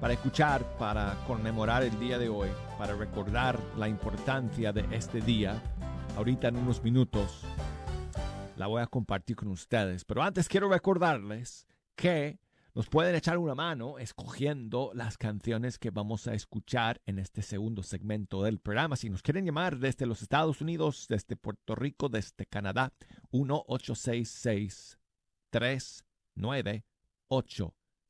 para 0.00 0.14
escuchar, 0.14 0.62
para 0.78 1.16
conmemorar 1.26 1.82
el 1.82 1.98
día 1.98 2.18
de 2.18 2.28
hoy, 2.28 2.48
para 2.78 2.94
recordar 2.94 3.58
la 3.76 3.88
importancia 3.88 4.72
de 4.72 4.86
este 4.96 5.20
día. 5.20 5.60
Ahorita 6.16 6.46
en 6.46 6.56
unos 6.56 6.82
minutos 6.84 7.42
la 8.56 8.68
voy 8.68 8.80
a 8.80 8.86
compartir 8.86 9.34
con 9.34 9.48
ustedes. 9.48 10.04
Pero 10.04 10.22
antes 10.22 10.48
quiero 10.48 10.68
recordarles 10.68 11.66
que 11.96 12.38
nos 12.74 12.88
pueden 12.88 13.16
echar 13.16 13.38
una 13.38 13.56
mano 13.56 13.98
escogiendo 13.98 14.92
las 14.94 15.18
canciones 15.18 15.80
que 15.80 15.90
vamos 15.90 16.28
a 16.28 16.34
escuchar 16.34 17.00
en 17.06 17.18
este 17.18 17.42
segundo 17.42 17.82
segmento 17.82 18.44
del 18.44 18.60
programa. 18.60 18.94
Si 18.94 19.10
nos 19.10 19.20
quieren 19.20 19.46
llamar 19.46 19.78
desde 19.78 20.06
los 20.06 20.22
Estados 20.22 20.60
Unidos, 20.60 21.06
desde 21.08 21.34
Puerto 21.34 21.74
Rico, 21.74 22.08
desde 22.08 22.46
Canadá, 22.46 22.92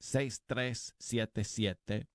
1-866-398-6377. 0.01 2.09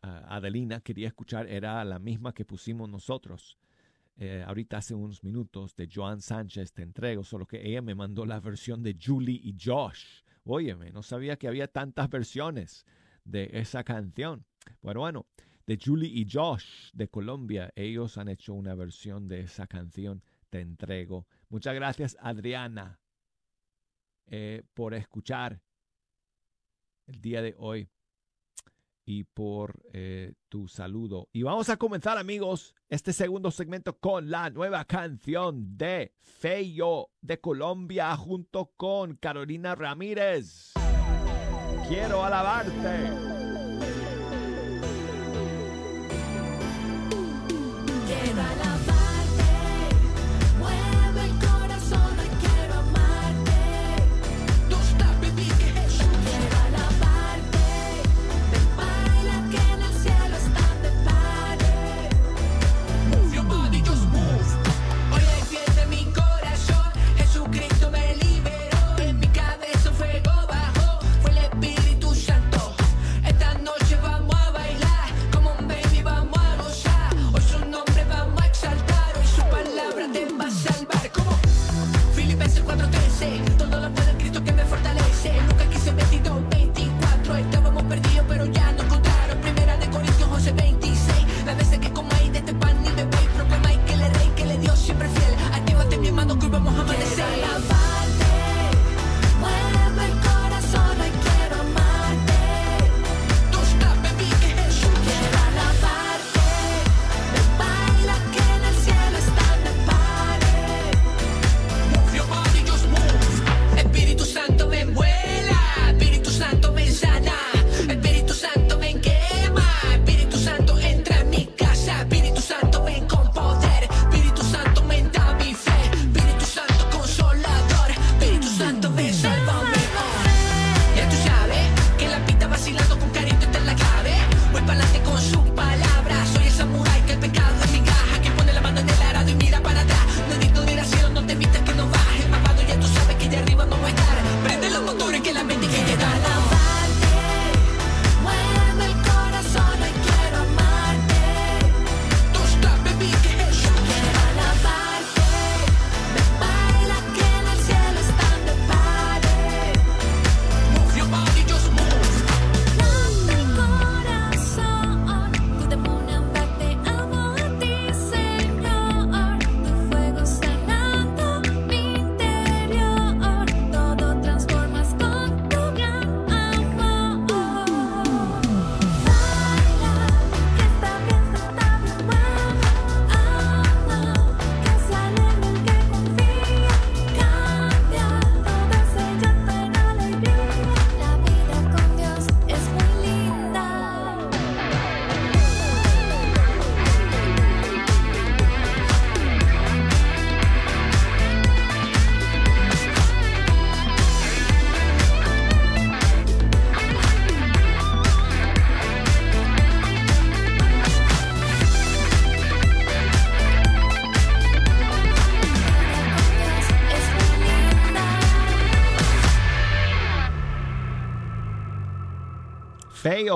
Adelina 0.00 0.80
quería 0.80 1.08
escuchar 1.08 1.48
era 1.48 1.84
la 1.84 1.98
misma 1.98 2.32
que 2.32 2.44
pusimos 2.44 2.88
nosotros. 2.88 3.58
eh, 4.16 4.44
ahorita 4.46 4.78
hace 4.78 4.94
unos 4.94 5.22
minutos 5.22 5.76
de 5.76 5.88
Joan 5.92 6.20
Sánchez 6.20 6.72
Te 6.72 6.82
entrego, 6.82 7.22
solo 7.24 7.46
que 7.46 7.64
ella 7.68 7.82
me 7.82 7.94
mandó 7.94 8.26
la 8.26 8.40
versión 8.40 8.82
de 8.82 8.96
Julie 9.00 9.40
y 9.42 9.54
Josh. 9.60 10.22
Óyeme, 10.44 10.90
no 10.92 11.02
sabía 11.02 11.36
que 11.36 11.46
había 11.48 11.68
tantas 11.68 12.08
versiones 12.10 12.84
de 13.24 13.50
esa 13.52 13.84
canción. 13.84 14.44
Bueno, 14.82 15.00
bueno, 15.00 15.26
de 15.68 15.78
Julie 15.78 16.08
y 16.08 16.26
Josh 16.26 16.90
de 16.94 17.08
Colombia, 17.08 17.70
ellos 17.76 18.16
han 18.16 18.28
hecho 18.28 18.54
una 18.54 18.74
versión 18.74 19.28
de 19.28 19.40
esa 19.40 19.66
canción 19.66 20.24
Te 20.48 20.60
entrego. 20.60 21.26
Muchas 21.50 21.74
gracias, 21.74 22.16
Adriana, 22.20 22.98
eh, 24.28 24.62
por 24.72 24.94
escuchar 24.94 25.60
el 27.06 27.20
día 27.20 27.42
de 27.42 27.54
hoy 27.58 27.90
y 29.04 29.24
por 29.24 29.82
eh, 29.92 30.32
tu 30.48 30.68
saludo. 30.68 31.28
Y 31.32 31.42
vamos 31.42 31.68
a 31.68 31.76
comenzar, 31.76 32.16
amigos, 32.16 32.74
este 32.88 33.12
segundo 33.12 33.50
segmento 33.50 33.98
con 33.98 34.30
la 34.30 34.48
nueva 34.48 34.86
canción 34.86 35.76
de 35.76 36.14
Feyo 36.18 37.10
de 37.20 37.42
Colombia 37.42 38.16
junto 38.16 38.72
con 38.74 39.16
Carolina 39.16 39.74
Ramírez. 39.74 40.72
Quiero 41.86 42.24
alabarte. 42.24 43.37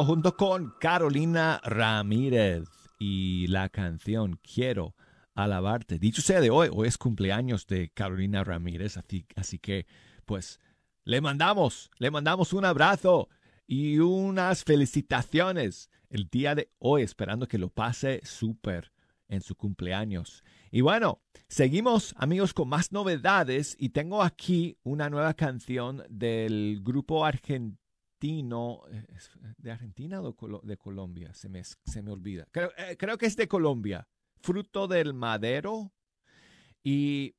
Junto 0.04 0.36
con 0.36 0.74
Carolina 0.80 1.60
Ramírez 1.62 2.68
y 2.98 3.46
la 3.46 3.68
canción 3.68 4.40
Quiero 4.42 4.96
alabarte. 5.34 6.00
Dicho 6.00 6.22
sea 6.22 6.40
de 6.40 6.50
hoy, 6.50 6.68
hoy 6.72 6.88
es 6.88 6.98
cumpleaños 6.98 7.68
de 7.68 7.90
Carolina 7.90 8.42
Ramírez, 8.42 8.96
así, 8.96 9.24
así 9.36 9.60
que 9.60 9.86
pues 10.26 10.58
le 11.04 11.20
mandamos, 11.20 11.88
le 11.98 12.10
mandamos 12.10 12.52
un 12.52 12.64
abrazo 12.64 13.28
y 13.64 14.00
unas 14.00 14.64
felicitaciones 14.64 15.88
el 16.10 16.28
día 16.28 16.56
de 16.56 16.68
hoy, 16.78 17.02
esperando 17.02 17.46
que 17.46 17.58
lo 17.58 17.68
pase 17.68 18.22
súper 18.24 18.90
en 19.28 19.40
su 19.40 19.54
cumpleaños. 19.54 20.42
Y 20.72 20.80
bueno, 20.80 21.22
seguimos 21.48 22.12
amigos 22.16 22.54
con 22.54 22.68
más 22.68 22.90
novedades 22.90 23.76
y 23.78 23.90
tengo 23.90 24.22
aquí 24.22 24.76
una 24.82 25.08
nueva 25.08 25.34
canción 25.34 26.02
del 26.08 26.80
grupo 26.82 27.24
argentino, 27.24 27.81
eh, 28.22 29.06
¿es 29.08 29.30
¿de 29.58 29.70
Argentina 29.70 30.20
o 30.20 30.60
de 30.62 30.76
Colombia? 30.76 31.34
Se 31.34 31.48
me, 31.48 31.62
se 31.64 32.02
me 32.02 32.12
olvida. 32.12 32.46
Creo, 32.52 32.70
eh, 32.76 32.96
creo 32.96 33.18
que 33.18 33.26
es 33.26 33.36
de 33.36 33.48
Colombia, 33.48 34.08
Fruto 34.40 34.86
del 34.88 35.14
Madero. 35.14 35.92
Y 36.84 37.34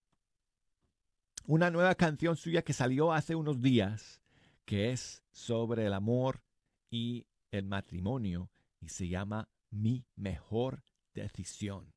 una 1.45 1.69
nueva 1.69 1.95
canción 1.95 2.35
suya 2.35 2.61
que 2.61 2.73
salió 2.73 3.11
hace 3.11 3.35
unos 3.35 3.61
días, 3.61 4.21
que 4.65 4.91
es 4.91 5.23
sobre 5.31 5.85
el 5.85 5.93
amor 5.93 6.41
y 6.89 7.25
el 7.51 7.65
matrimonio 7.65 8.49
y 8.79 8.89
se 8.89 9.07
llama 9.07 9.49
Mi 9.69 10.05
mejor 10.15 10.83
decisión. 11.13 11.93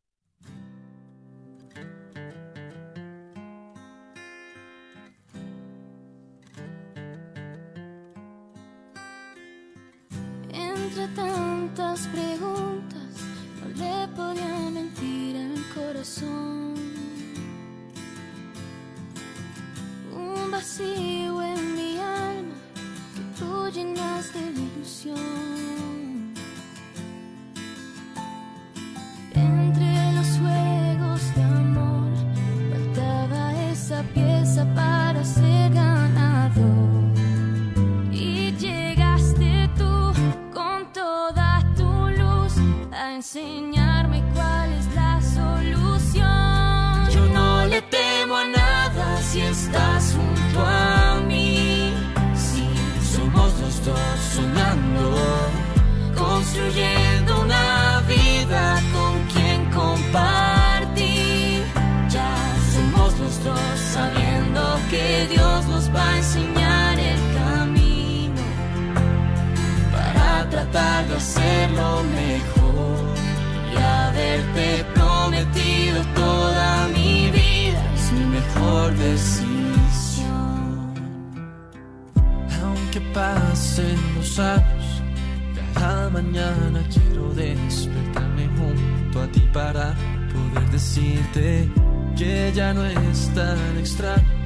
Entre 10.99 11.15
tantas 11.15 12.07
preguntas, 12.07 13.11
no 13.61 13.69
le 13.77 14.09
podía 14.17 14.71
mentir 14.71 15.37
al 15.37 15.75
corazón. 15.75 16.75
Un 20.11 20.51
vacío 20.51 21.43
en 21.43 21.75
mi 21.75 21.99
alma 21.99 22.55
que 23.15 23.39
tú 23.39 23.69
llenaste 23.69 24.39
de 24.41 24.63
ilusión. 24.63 25.76
Enseñarme 43.27 44.23
cuál 44.35 44.73
es 44.73 44.87
la 44.95 45.21
solución. 45.21 47.11
Yo 47.11 47.27
no 47.35 47.67
le 47.67 47.83
temo 47.83 48.37
a 48.37 48.45
nada 48.45 49.21
si 49.21 49.41
estás 49.41 50.15
junto 50.15 50.65
a 50.65 51.21
mí. 51.27 51.93
Si 52.37 52.65
somos 53.17 53.53
los 53.61 53.85
dos 53.85 54.19
soñando, 54.37 55.03
construyendo 56.17 57.43
una 57.43 58.01
vida 58.07 58.81
con 58.95 59.15
quien 59.33 59.71
compartir. 59.73 61.65
Ya 62.09 62.33
somos 62.73 63.19
los 63.19 63.43
dos 63.43 63.79
sabiendo 63.93 64.79
que 64.89 65.27
Dios 65.33 65.67
nos 65.67 65.93
va 65.93 66.09
a 66.11 66.17
enseñar 66.17 66.99
el 67.01 67.21
camino 67.41 68.43
para 69.91 70.49
tratar 70.49 71.09
de 71.09 71.17
hacerlo 71.17 72.05
mejor 72.15 72.66
haberte 74.37 74.85
prometido 74.95 76.03
toda 76.15 76.89
mi 76.89 77.31
vida 77.31 77.93
es 77.95 78.13
mi 78.13 78.25
mejor 78.27 78.95
decisión. 78.97 80.27
Aunque 82.63 83.01
pasen 83.13 83.99
los 84.17 84.39
años, 84.39 85.03
cada 85.75 86.11
mañana 86.11 86.83
quiero 86.93 87.33
despertarme 87.35 88.49
junto 88.59 89.23
a 89.23 89.27
ti 89.29 89.41
para 89.53 89.95
poder 90.33 90.71
decirte 90.71 91.69
que 92.17 92.53
ya 92.55 92.73
no 92.75 92.85
es 92.85 93.31
tan 93.35 93.79
extraño 93.79 94.37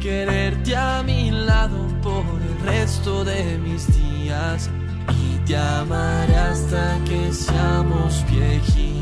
quererte 0.00 0.76
a 0.76 1.02
mi 1.02 1.30
lado 1.30 1.88
por 2.02 2.24
el 2.40 2.66
resto 2.66 3.24
de 3.24 3.58
mis 3.58 3.86
días 3.96 4.70
y 5.10 5.38
te 5.44 5.56
amaré 5.56 6.36
hasta 6.36 6.98
que 7.04 7.32
seamos 7.32 8.24
viejitos 8.30 8.97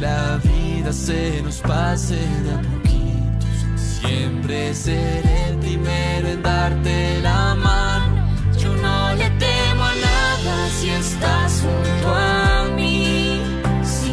la 0.00 0.38
vida 0.38 0.92
se 0.92 1.42
nos 1.42 1.58
pase 1.58 2.16
de 2.16 2.52
a 2.52 2.60
poquitos. 2.60 3.56
Siempre 3.76 4.74
seré 4.74 5.48
el 5.48 5.56
primero 5.58 6.28
en 6.28 6.42
darte 6.42 7.20
la 7.22 7.54
mano. 7.54 8.28
Yo 8.58 8.74
no 8.74 9.14
le 9.14 9.30
temo 9.30 9.82
a 9.82 9.94
nada 9.94 10.68
si 10.78 10.90
estás 10.90 11.62
junto 11.62 12.14
a 12.14 12.68
mí. 12.76 13.40
Si 13.82 14.12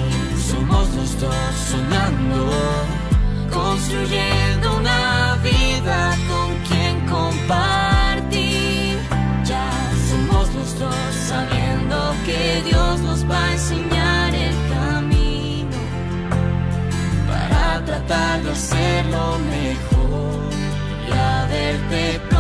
somos 0.52 0.90
los 0.96 1.20
dos 1.20 1.56
soñando, 1.72 2.52
construyendo 3.52 4.78
una 4.78 5.38
vida 5.44 6.18
con 6.30 6.50
quien 6.68 7.06
compartir. 7.08 8.98
Ya 9.44 9.70
somos 10.10 10.54
los 10.54 10.80
dos 10.80 10.96
sabiendo 11.28 12.16
que 12.26 12.62
Dios 12.66 13.00
nos 13.02 13.30
va 13.30 13.44
a 13.44 13.52
enseñar 13.54 14.01
tratar 18.12 18.44
de 18.44 18.52
hacerlo 18.52 19.40
mejor 19.40 20.42
y 21.08 21.12
haberte 21.14 22.31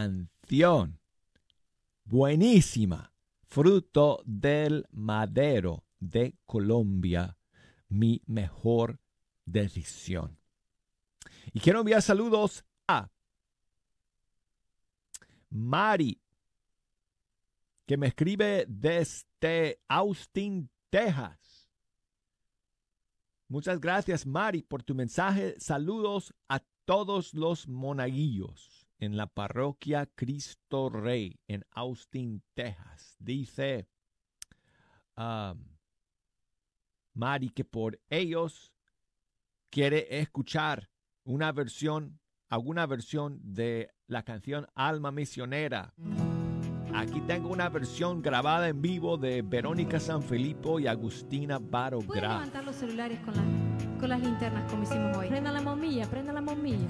canción! 0.00 0.98
Buenísima. 2.04 3.12
Fruto 3.44 4.22
del 4.24 4.86
madero 4.90 5.84
de 5.98 6.34
Colombia. 6.46 7.36
Mi 7.88 8.22
mejor 8.26 9.00
decisión. 9.44 10.38
Y 11.52 11.60
quiero 11.60 11.80
enviar 11.80 12.02
saludos 12.02 12.64
a 12.86 13.10
Mari, 15.50 16.20
que 17.86 17.96
me 17.96 18.06
escribe 18.06 18.66
desde 18.68 19.80
Austin, 19.88 20.70
Texas. 20.90 21.68
Muchas 23.48 23.80
gracias, 23.80 24.24
Mari, 24.24 24.62
por 24.62 24.84
tu 24.84 24.94
mensaje. 24.94 25.56
Saludos 25.58 26.32
a 26.48 26.60
todos 26.84 27.34
los 27.34 27.66
monaguillos 27.66 28.79
en 29.00 29.16
la 29.16 29.26
parroquia 29.26 30.06
Cristo 30.14 30.88
Rey 30.90 31.38
en 31.48 31.64
Austin, 31.72 32.42
Texas. 32.54 33.16
Dice 33.18 33.88
um, 35.16 35.58
Mari 37.14 37.50
que 37.50 37.64
por 37.64 37.98
ellos 38.08 38.72
quiere 39.70 40.20
escuchar 40.20 40.88
una 41.24 41.50
versión 41.52 42.18
alguna 42.48 42.84
versión 42.86 43.38
de 43.42 43.90
la 44.06 44.22
canción 44.24 44.66
Alma 44.74 45.12
Misionera. 45.12 45.94
Aquí 46.92 47.20
tengo 47.20 47.48
una 47.48 47.68
versión 47.68 48.20
grabada 48.20 48.68
en 48.68 48.82
vivo 48.82 49.16
de 49.16 49.42
Verónica 49.42 50.00
Sanfilippo 50.00 50.80
y 50.80 50.88
Agustina 50.88 51.58
Baro 51.60 52.00
Pueden 52.00 52.22
Graf. 52.24 52.32
levantar 52.40 52.64
los 52.64 52.74
celulares 52.74 53.20
con, 53.20 53.34
la- 53.36 53.98
con 54.00 54.08
las 54.08 54.20
linternas 54.20 54.68
como 54.68 54.82
hicimos 54.82 55.16
hoy. 55.16 55.28
Prenda 55.28 55.52
la 55.52 55.60
bombilla, 55.60 56.10
prenda 56.10 56.32
la 56.32 56.40
bombilla. 56.40 56.86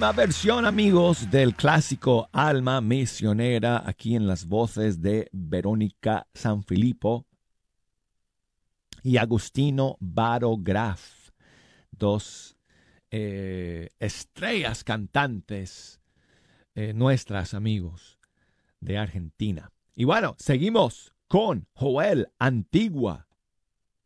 Versión, 0.00 0.64
amigos, 0.64 1.30
del 1.30 1.54
clásico 1.54 2.28
Alma 2.32 2.80
Misionera, 2.80 3.82
aquí 3.86 4.16
en 4.16 4.26
las 4.26 4.46
voces 4.46 5.02
de 5.02 5.28
Verónica 5.30 6.26
Sanfilippo 6.34 7.26
y 9.02 9.18
Agustino 9.18 9.98
Baro 10.00 10.56
Graf, 10.58 11.30
dos 11.92 12.56
eh, 13.10 13.90
estrellas 14.00 14.84
cantantes 14.84 16.00
eh, 16.74 16.92
nuestras, 16.94 17.52
amigos, 17.52 18.18
de 18.80 18.96
Argentina. 18.96 19.70
Y 19.94 20.04
bueno, 20.04 20.34
seguimos 20.38 21.14
con 21.28 21.68
Joel 21.74 22.32
Antigua 22.38 23.28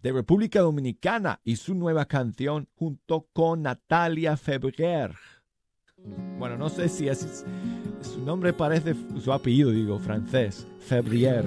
de 0.00 0.12
República 0.12 0.60
Dominicana 0.60 1.40
y 1.44 1.56
su 1.56 1.74
nueva 1.74 2.04
canción 2.06 2.68
junto 2.74 3.28
con 3.32 3.62
Natalia 3.62 4.36
Febrier. 4.36 5.14
Bueno, 6.38 6.58
no 6.58 6.68
sé 6.68 6.88
si 6.88 7.08
es, 7.08 7.44
su 8.02 8.24
nombre 8.24 8.52
parece, 8.52 8.94
su 9.22 9.32
apellido 9.32 9.70
digo, 9.70 9.98
francés, 9.98 10.66
Febrier. 10.80 11.44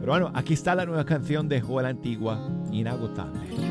Pero 0.00 0.12
bueno, 0.12 0.30
aquí 0.34 0.54
está 0.54 0.74
la 0.74 0.86
nueva 0.86 1.04
canción 1.04 1.48
de 1.48 1.60
Joel 1.60 1.86
Antigua, 1.86 2.40
Inagotable. 2.72 3.67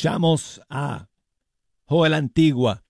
Escuchamos 0.00 0.62
a 0.70 1.10
Joel 1.84 2.14
Antigua 2.14 2.86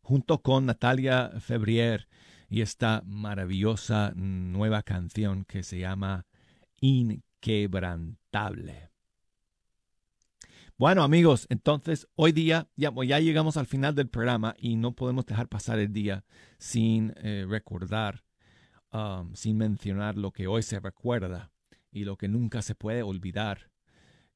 junto 0.00 0.40
con 0.40 0.64
Natalia 0.64 1.32
Febrier 1.40 2.08
y 2.48 2.62
esta 2.62 3.02
maravillosa 3.04 4.14
nueva 4.16 4.82
canción 4.82 5.44
que 5.44 5.62
se 5.62 5.80
llama 5.80 6.24
Inquebrantable. 6.80 8.92
Bueno 10.78 11.02
amigos, 11.02 11.46
entonces 11.50 12.08
hoy 12.14 12.32
día 12.32 12.66
ya, 12.76 12.90
ya 13.06 13.20
llegamos 13.20 13.58
al 13.58 13.66
final 13.66 13.94
del 13.94 14.08
programa 14.08 14.54
y 14.58 14.76
no 14.76 14.92
podemos 14.92 15.26
dejar 15.26 15.48
pasar 15.48 15.78
el 15.80 15.92
día 15.92 16.24
sin 16.56 17.12
eh, 17.18 17.44
recordar, 17.46 18.24
um, 18.90 19.34
sin 19.34 19.58
mencionar 19.58 20.16
lo 20.16 20.32
que 20.32 20.46
hoy 20.46 20.62
se 20.62 20.80
recuerda 20.80 21.52
y 21.92 22.04
lo 22.04 22.16
que 22.16 22.28
nunca 22.28 22.62
se 22.62 22.74
puede 22.74 23.02
olvidar, 23.02 23.73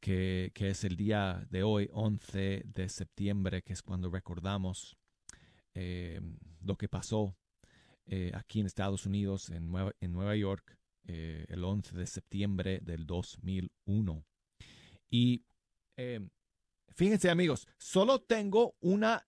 que, 0.01 0.53
es 0.55 0.85
el 0.85 0.97
día 0.97 1.47
de 1.51 1.63
hoy, 1.63 1.89
11 1.93 2.63
de 2.65 2.89
septiembre, 2.89 3.63
que 3.63 3.73
es 3.73 3.83
cuando 3.83 4.11
recordamos 4.11 4.97
eh, 5.75 6.21
lo 6.63 6.77
que 6.77 6.89
pasó 6.89 7.37
eh, 8.07 8.33
aquí 8.35 8.61
en 8.61 8.67
Estados 8.67 9.07
Unidos, 9.07 9.51
en 9.51 9.71
Nueva, 9.71 9.93
en 10.01 10.13
Nueva 10.13 10.37
York, 10.37 10.79
eh, 11.05 11.47
el 11.49 11.65
11 11.65 11.97
de 11.97 12.07
septiembre 12.07 12.81
del 12.83 13.07
2001. 13.07 14.25
Y 15.11 15.45
fíjense 16.95 17.31
amigos, 17.31 17.67
solo 17.77 18.21
tengo 18.21 18.77
una, 18.81 19.27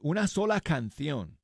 una 0.00 0.26
sola 0.26 0.60
canción 0.60 1.38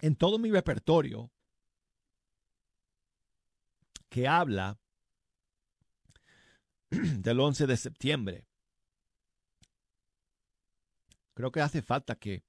en 0.00 0.16
todo 0.16 0.38
mi 0.38 0.50
repertorio 0.50 1.30
que 4.08 4.26
habla 4.26 4.78
del 6.90 7.40
11 7.40 7.66
de 7.66 7.76
septiembre. 7.76 8.46
Creo 11.34 11.52
que 11.52 11.60
hace 11.60 11.82
falta 11.82 12.16
que 12.16 12.44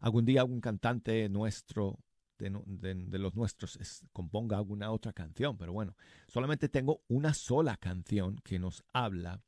algún 0.00 0.24
día 0.24 0.40
algún 0.40 0.60
cantante 0.60 1.28
nuestro, 1.28 1.98
de, 2.38 3.18
los 3.18 3.34
nuestros, 3.34 3.76
es- 3.76 4.04
componga 4.12 4.56
alguna 4.56 4.90
otra 4.90 5.12
canción. 5.12 5.56
Pero 5.56 5.72
bueno, 5.72 5.96
solamente 6.28 6.68
tengo 6.68 7.02
una 7.08 7.34
sola 7.34 7.76
canción 7.76 8.36
que 8.44 8.58
nos 8.58 8.84
habla 8.92 9.42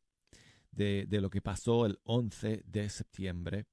de, 0.72 1.06
lo 1.10 1.30
que 1.30 1.42
pasó 1.42 1.86
el 1.86 1.98
11 2.04 2.62
de 2.64 2.88
septiembre. 2.88 3.66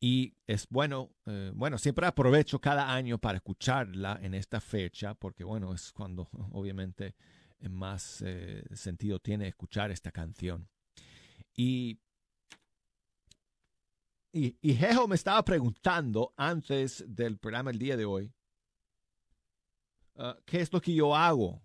Y 0.00 0.34
es 0.48 0.66
bueno, 0.68 1.12
eh, 1.26 1.52
bueno, 1.54 1.78
siempre 1.78 2.06
aprovecho 2.06 2.60
cada 2.60 2.92
año 2.92 3.18
para 3.18 3.36
escucharla 3.36 4.18
en 4.20 4.34
esta 4.34 4.60
fecha, 4.60 5.14
porque 5.14 5.44
bueno, 5.44 5.72
es 5.72 5.92
cuando 5.92 6.28
obviamente 6.52 7.14
más 7.70 8.22
eh, 8.24 8.64
sentido 8.74 9.18
tiene 9.18 9.48
escuchar 9.48 9.90
esta 9.90 10.10
canción. 10.10 10.68
Y, 11.54 12.00
y, 14.32 14.56
y 14.60 14.74
Jejo 14.74 15.06
me 15.06 15.14
estaba 15.14 15.44
preguntando 15.44 16.32
antes 16.36 17.04
del 17.06 17.38
programa 17.38 17.70
el 17.70 17.78
día 17.78 17.96
de 17.96 18.04
hoy, 18.04 18.32
ah, 20.16 20.38
¿qué 20.44 20.60
es 20.60 20.72
lo 20.72 20.80
que 20.80 20.94
yo 20.94 21.14
hago 21.14 21.62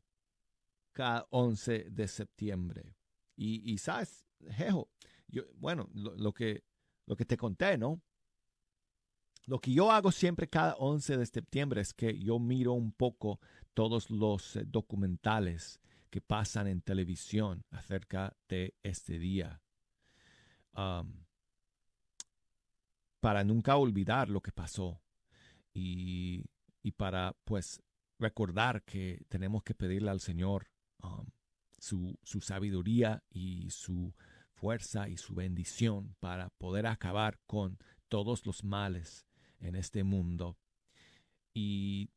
cada 0.91 1.27
11 1.29 1.89
de 1.89 2.07
septiembre? 2.07 2.95
Y, 3.35 3.71
y 3.71 3.77
sabes, 3.77 4.25
Jejo, 4.49 4.89
yo, 5.27 5.43
bueno, 5.55 5.89
lo, 5.93 6.15
lo 6.15 6.33
que, 6.33 6.63
lo 7.05 7.15
que 7.15 7.25
te 7.25 7.37
conté, 7.37 7.77
¿no? 7.77 8.01
Lo 9.45 9.59
que 9.59 9.71
yo 9.71 9.89
hago 9.91 10.11
siempre 10.11 10.49
cada 10.49 10.75
11 10.75 11.17
de 11.17 11.25
septiembre 11.25 11.79
es 11.79 11.93
que 11.93 12.19
yo 12.19 12.37
miro 12.37 12.73
un 12.73 12.91
poco 12.91 13.39
todos 13.73 14.09
los 14.09 14.57
eh, 14.57 14.65
documentales 14.67 15.79
que 16.09 16.21
pasan 16.21 16.67
en 16.67 16.81
televisión 16.81 17.63
acerca 17.71 18.35
de 18.47 18.75
este 18.83 19.19
día. 19.19 19.61
Para 23.19 23.43
nunca 23.43 23.75
olvidar 23.77 24.29
lo 24.29 24.41
que 24.41 24.51
pasó 24.51 25.01
y, 25.73 26.45
y 26.83 26.91
para 26.91 27.35
pues 27.43 27.81
recordar 28.19 28.83
que 28.83 29.25
tenemos 29.27 29.63
que 29.63 29.75
pedirle 29.75 30.09
al 30.11 30.19
Señor 30.19 30.69
su, 31.79 32.17
su 32.23 32.41
sabiduría 32.41 33.23
y 33.29 33.69
su 33.69 34.13
fuerza 34.53 35.07
y 35.07 35.17
su 35.17 35.35
bendición 35.35 36.15
para 36.19 36.49
poder 36.49 36.87
acabar 36.87 37.39
con 37.45 37.77
todos 38.07 38.45
los 38.45 38.63
males 38.63 39.27
en 39.59 39.75
este 39.75 40.03
mundo 40.03 40.57
y, 41.53 42.11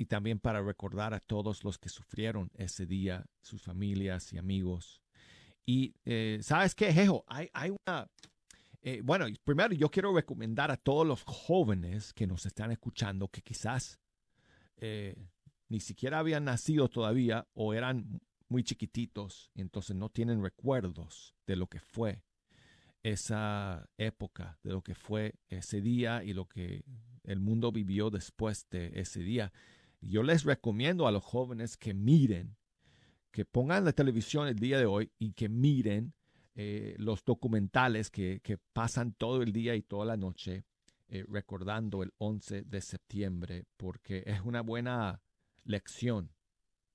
y 0.00 0.06
también 0.06 0.38
para 0.38 0.62
recordar 0.62 1.12
a 1.12 1.20
todos 1.20 1.62
los 1.62 1.76
que 1.76 1.90
sufrieron 1.90 2.50
ese 2.54 2.86
día, 2.86 3.26
sus 3.42 3.60
familias 3.60 4.32
y 4.32 4.38
amigos. 4.38 5.02
Y 5.66 5.94
eh, 6.06 6.38
sabes 6.40 6.74
qué, 6.74 6.90
Jejo, 6.90 7.22
hay, 7.26 7.50
hay 7.52 7.68
una... 7.68 8.08
eh, 8.80 9.02
bueno, 9.04 9.26
primero 9.44 9.74
yo 9.74 9.90
quiero 9.90 10.14
recomendar 10.14 10.70
a 10.70 10.78
todos 10.78 11.06
los 11.06 11.22
jóvenes 11.24 12.14
que 12.14 12.26
nos 12.26 12.46
están 12.46 12.70
escuchando 12.70 13.28
que 13.28 13.42
quizás 13.42 14.00
eh, 14.78 15.16
ni 15.68 15.80
siquiera 15.80 16.20
habían 16.20 16.44
nacido 16.44 16.88
todavía 16.88 17.46
o 17.52 17.74
eran 17.74 18.22
muy 18.48 18.64
chiquititos 18.64 19.50
entonces 19.54 19.94
no 19.96 20.08
tienen 20.08 20.42
recuerdos 20.42 21.34
de 21.46 21.56
lo 21.56 21.66
que 21.66 21.80
fue 21.80 22.22
esa 23.02 23.86
época, 23.98 24.58
de 24.62 24.72
lo 24.72 24.80
que 24.80 24.94
fue 24.94 25.34
ese 25.50 25.82
día 25.82 26.24
y 26.24 26.32
lo 26.32 26.46
que 26.46 26.84
el 27.24 27.40
mundo 27.40 27.70
vivió 27.70 28.08
después 28.08 28.66
de 28.70 28.92
ese 28.94 29.20
día. 29.20 29.52
Yo 30.00 30.22
les 30.22 30.44
recomiendo 30.44 31.06
a 31.06 31.12
los 31.12 31.22
jóvenes 31.22 31.76
que 31.76 31.94
miren, 31.94 32.56
que 33.30 33.44
pongan 33.44 33.84
la 33.84 33.92
televisión 33.92 34.48
el 34.48 34.58
día 34.58 34.78
de 34.78 34.86
hoy 34.86 35.12
y 35.18 35.32
que 35.32 35.48
miren 35.48 36.14
eh, 36.54 36.94
los 36.98 37.24
documentales 37.24 38.10
que, 38.10 38.40
pasan 38.72 39.12
todo 39.12 39.42
el 39.42 39.52
día 39.52 39.74
y 39.76 39.82
toda 39.82 40.04
la 40.04 40.16
noche 40.16 40.64
eh, 41.08 41.24
recordando 41.28 42.02
el 42.02 42.12
11 42.18 42.62
de 42.62 42.80
septiembre, 42.80 43.64
porque 43.76 44.24
es 44.26 44.40
una 44.40 44.62
buena 44.62 45.20
lección 45.64 46.30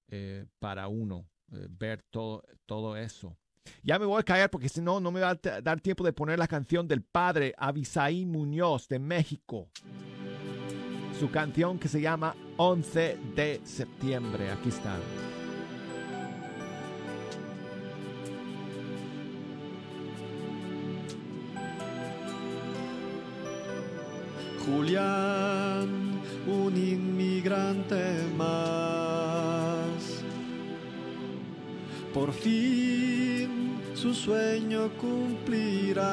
eh, 0.07 0.45
para 0.59 0.87
uno 0.87 1.29
ver 1.47 2.03
todo, 2.09 2.43
todo 2.65 2.97
eso. 2.97 3.37
Ya 3.83 3.99
me 3.99 4.05
voy 4.05 4.19
a 4.19 4.23
callar 4.23 4.49
porque 4.49 4.67
si 4.67 4.81
no, 4.81 4.99
no 4.99 5.11
me 5.11 5.21
va 5.21 5.31
a 5.31 5.61
dar 5.61 5.79
tiempo 5.79 6.03
de 6.03 6.11
poner 6.11 6.39
la 6.39 6.47
canción 6.47 6.87
del 6.87 7.03
padre 7.03 7.53
Abisaí 7.57 8.25
Muñoz 8.25 8.87
de 8.87 8.99
México. 8.99 9.69
Su 11.19 11.31
canción 11.31 11.79
que 11.79 11.87
se 11.87 12.01
llama 12.01 12.35
11 12.57 13.17
de 13.35 13.61
septiembre. 13.63 14.51
Aquí 14.51 14.69
está. 14.69 14.97
Julián, 24.65 26.21
un 26.47 26.75
inmigrante 26.75 28.23
más. 28.35 30.23
Por 32.13 32.31
fin 32.31 33.79
su 33.93 34.13
sueño 34.13 34.89
cumplirá. 34.99 36.05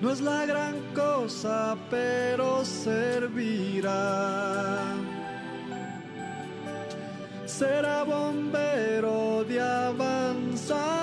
No 0.00 0.10
es 0.10 0.20
la 0.22 0.46
gran 0.46 0.76
cosa, 0.94 1.76
pero 1.90 2.64
servirá. 2.64 4.00
Será 7.44 8.04
bombero 8.04 9.44
de 9.44 9.60
avanzada 9.60 10.98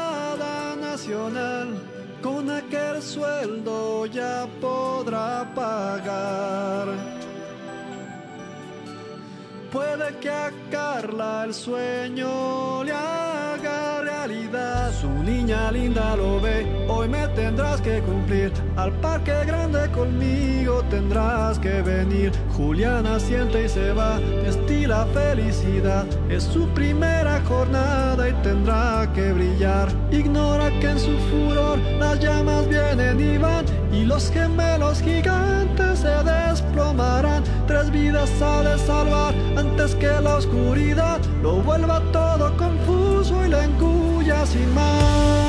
nacional. 0.75 1.79
Con 2.23 2.49
aquel 2.49 3.03
sueldo 3.03 4.07
ya 4.07 4.47
podrá 4.59 5.45
pagar. 5.53 6.87
Puede 9.71 10.17
que 10.17 10.29
a 10.31 10.51
Carla 10.71 11.43
el 11.45 11.53
sueño 11.53 12.83
le 12.83 12.93
haga 12.93 14.01
realidad. 14.01 14.86
Niña 15.27 15.69
linda 15.71 16.15
lo 16.15 16.39
ve, 16.39 16.65
hoy 16.87 17.09
me 17.09 17.27
tendrás 17.35 17.81
que 17.81 17.99
cumplir. 17.99 18.49
Al 18.77 18.93
parque 19.01 19.33
grande 19.45 19.91
conmigo 19.91 20.81
tendrás 20.89 21.59
que 21.59 21.81
venir. 21.81 22.31
Juliana 22.55 23.19
siente 23.19 23.65
y 23.65 23.67
se 23.67 23.91
va, 23.91 24.19
destila 24.19 25.05
felicidad. 25.07 26.05
Es 26.29 26.43
su 26.43 26.65
primera 26.69 27.41
jornada 27.41 28.29
y 28.29 28.33
tendrá 28.41 29.11
que 29.13 29.33
brillar. 29.33 29.89
Ignora 30.11 30.69
que 30.79 30.91
en 30.91 30.99
su 30.99 31.17
furor 31.29 31.77
las 31.99 32.21
llamas 32.21 32.65
vienen 32.69 33.19
y 33.19 33.37
van. 33.37 33.65
Y 33.91 34.05
los 34.05 34.31
gemelos 34.31 35.01
gigantes 35.01 35.99
se 35.99 36.23
desplomarán. 36.23 37.43
Tres 37.67 37.91
vidas 37.91 38.31
ha 38.41 38.63
de 38.63 38.79
salvar 38.79 39.35
antes 39.57 39.93
que 39.95 40.07
la 40.07 40.37
oscuridad 40.37 41.19
lo 41.43 41.55
vuelva 41.61 41.99
la 41.99 42.11
engulla 44.55 44.67
sin 44.67 45.46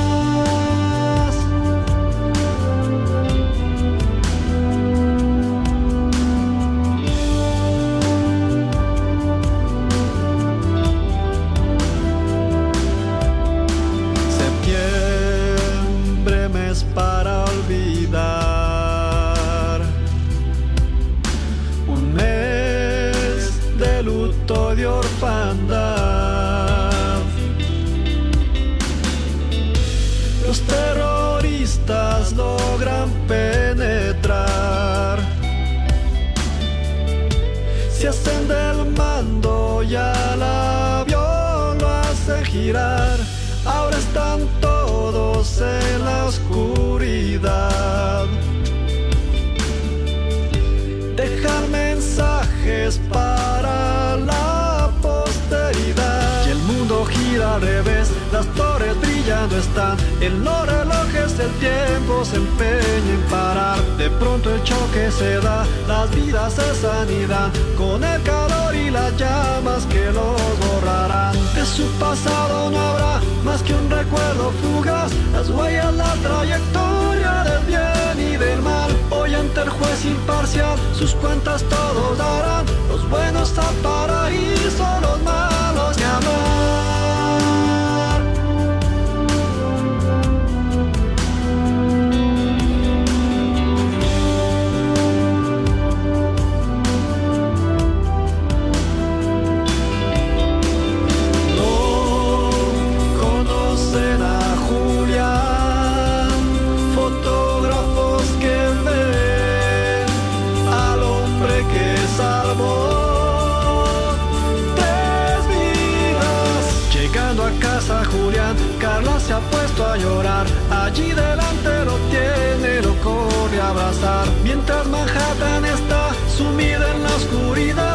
Julián, 118.12 118.56
Carla 118.78 119.18
se 119.20 119.32
ha 119.32 119.40
puesto 119.40 119.86
a 119.86 119.96
llorar. 119.96 120.46
Allí 120.70 121.08
delante 121.10 121.84
lo 121.84 121.96
tiene, 122.14 122.82
lo 122.82 122.94
corre 123.00 123.60
a 123.60 123.68
abrazar. 123.70 124.26
Mientras 124.42 124.86
Manhattan 124.86 125.64
está 125.64 126.10
sumida 126.36 126.94
en 126.94 127.02
la 127.02 127.14
oscuridad, 127.20 127.87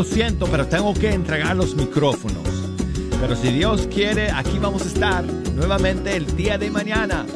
lo 0.00 0.04
siento, 0.04 0.46
pero 0.46 0.66
tengo 0.66 0.94
que 0.94 1.12
entregar 1.12 1.54
los 1.54 1.74
micrófonos. 1.74 2.48
Pero 3.20 3.36
si 3.36 3.52
Dios 3.52 3.86
quiere, 3.92 4.30
aquí 4.30 4.58
vamos 4.58 4.80
a 4.80 4.86
estar 4.86 5.22
nuevamente 5.54 6.16
el 6.16 6.24
día 6.38 6.56
de 6.56 6.70
mañana. 6.70 7.26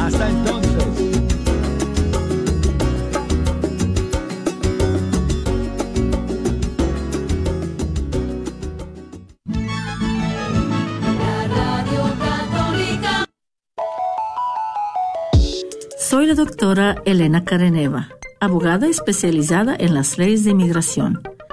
Hasta 0.00 0.30
entonces. 0.30 0.84
Soy 15.98 16.24
la 16.28 16.34
doctora 16.34 17.02
Elena 17.04 17.44
Careneva, 17.44 18.08
abogada 18.40 18.86
especializada 18.86 19.76
en 19.78 19.92
las 19.92 20.16
leyes 20.16 20.44
de 20.44 20.52
inmigración. 20.52 21.20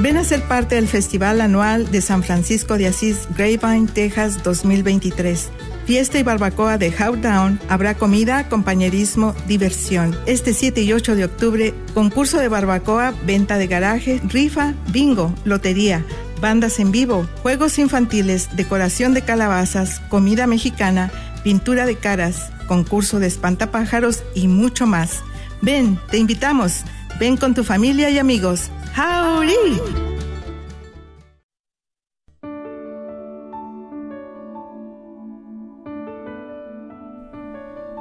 Ven 0.00 0.16
a 0.16 0.22
ser 0.22 0.42
parte 0.42 0.76
del 0.76 0.86
Festival 0.86 1.40
Anual 1.40 1.90
de 1.90 2.00
San 2.00 2.22
Francisco 2.22 2.78
de 2.78 2.86
Asís, 2.86 3.26
Grapevine, 3.36 3.88
Texas 3.88 4.44
2023. 4.44 5.50
Fiesta 5.86 6.20
y 6.20 6.22
barbacoa 6.22 6.78
de 6.78 6.94
Howdown. 6.96 7.58
Habrá 7.68 7.94
comida, 7.94 8.48
compañerismo, 8.48 9.34
diversión. 9.48 10.16
Este 10.26 10.54
7 10.54 10.82
y 10.82 10.92
8 10.92 11.16
de 11.16 11.24
octubre, 11.24 11.74
concurso 11.94 12.38
de 12.38 12.46
barbacoa, 12.46 13.12
venta 13.26 13.58
de 13.58 13.66
garaje, 13.66 14.20
rifa, 14.22 14.74
bingo, 14.92 15.34
lotería, 15.44 16.04
bandas 16.40 16.78
en 16.78 16.92
vivo, 16.92 17.26
juegos 17.42 17.80
infantiles, 17.80 18.54
decoración 18.54 19.14
de 19.14 19.22
calabazas, 19.22 19.98
comida 20.10 20.46
mexicana, 20.46 21.10
pintura 21.42 21.86
de 21.86 21.96
caras, 21.96 22.52
concurso 22.68 23.18
de 23.18 23.26
espantapájaros 23.26 24.22
y 24.32 24.46
mucho 24.46 24.86
más. 24.86 25.24
Ven, 25.60 25.98
te 26.08 26.18
invitamos. 26.18 26.84
Ven 27.18 27.36
con 27.36 27.52
tu 27.52 27.64
familia 27.64 28.10
y 28.10 28.18
amigos. 28.18 28.70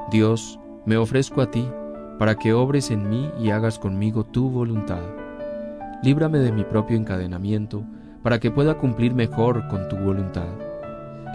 Dios, 0.10 0.60
me 0.88 0.98
ofrezco 0.98 1.42
a 1.42 1.52
ti 1.52 1.70
para 2.18 2.34
que 2.34 2.54
obres 2.54 2.90
en 2.90 3.08
mí 3.08 3.30
y 3.40 3.52
hagas 3.52 3.78
conmigo 3.78 4.24
tu 4.24 4.50
voluntad. 4.50 5.04
Líbrame 6.02 6.40
de 6.40 6.52
mi 6.52 6.64
propio 6.64 6.98
encadenamiento 6.98 7.84
para 8.24 8.40
que 8.40 8.50
pueda 8.50 8.80
cumplir 8.80 9.14
mejor 9.14 9.68
con 9.68 9.88
tu 9.90 9.98
voluntad. 9.98 10.48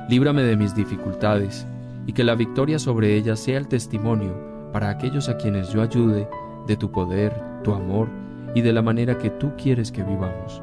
Líbrame 0.09 0.43
de 0.43 0.57
mis 0.57 0.75
dificultades 0.75 1.69
y 2.05 2.15
que 2.15 2.25
la 2.25 2.35
victoria 2.35 2.81
sobre 2.81 3.15
ellas 3.15 3.39
sea 3.39 3.59
el 3.59 3.69
testimonio 3.69 4.35
para 4.73 4.91
aquellos 4.91 5.29
a 5.29 5.37
quienes 5.37 5.69
yo 5.69 5.83
ayude 5.83 6.29
de 6.67 6.77
tu 6.77 6.91
poder, 6.91 7.33
tu 7.63 7.73
amor 7.73 8.22
y 8.55 8.61
de 8.61 8.73
la 8.73 8.83
manera 8.83 9.19
que 9.19 9.31
tú 9.31 9.53
quieres 9.57 9.91
que 9.91 10.03
vivamos. 10.03 10.63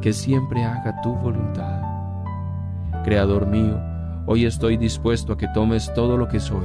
Que 0.00 0.12
siempre 0.12 0.64
haga 0.64 1.00
tu 1.02 1.14
voluntad. 1.14 1.82
Creador 3.04 3.46
mío, 3.46 3.80
hoy 4.26 4.44
estoy 4.44 4.76
dispuesto 4.76 5.32
a 5.32 5.36
que 5.36 5.48
tomes 5.48 5.92
todo 5.94 6.16
lo 6.16 6.28
que 6.28 6.40
soy 6.40 6.54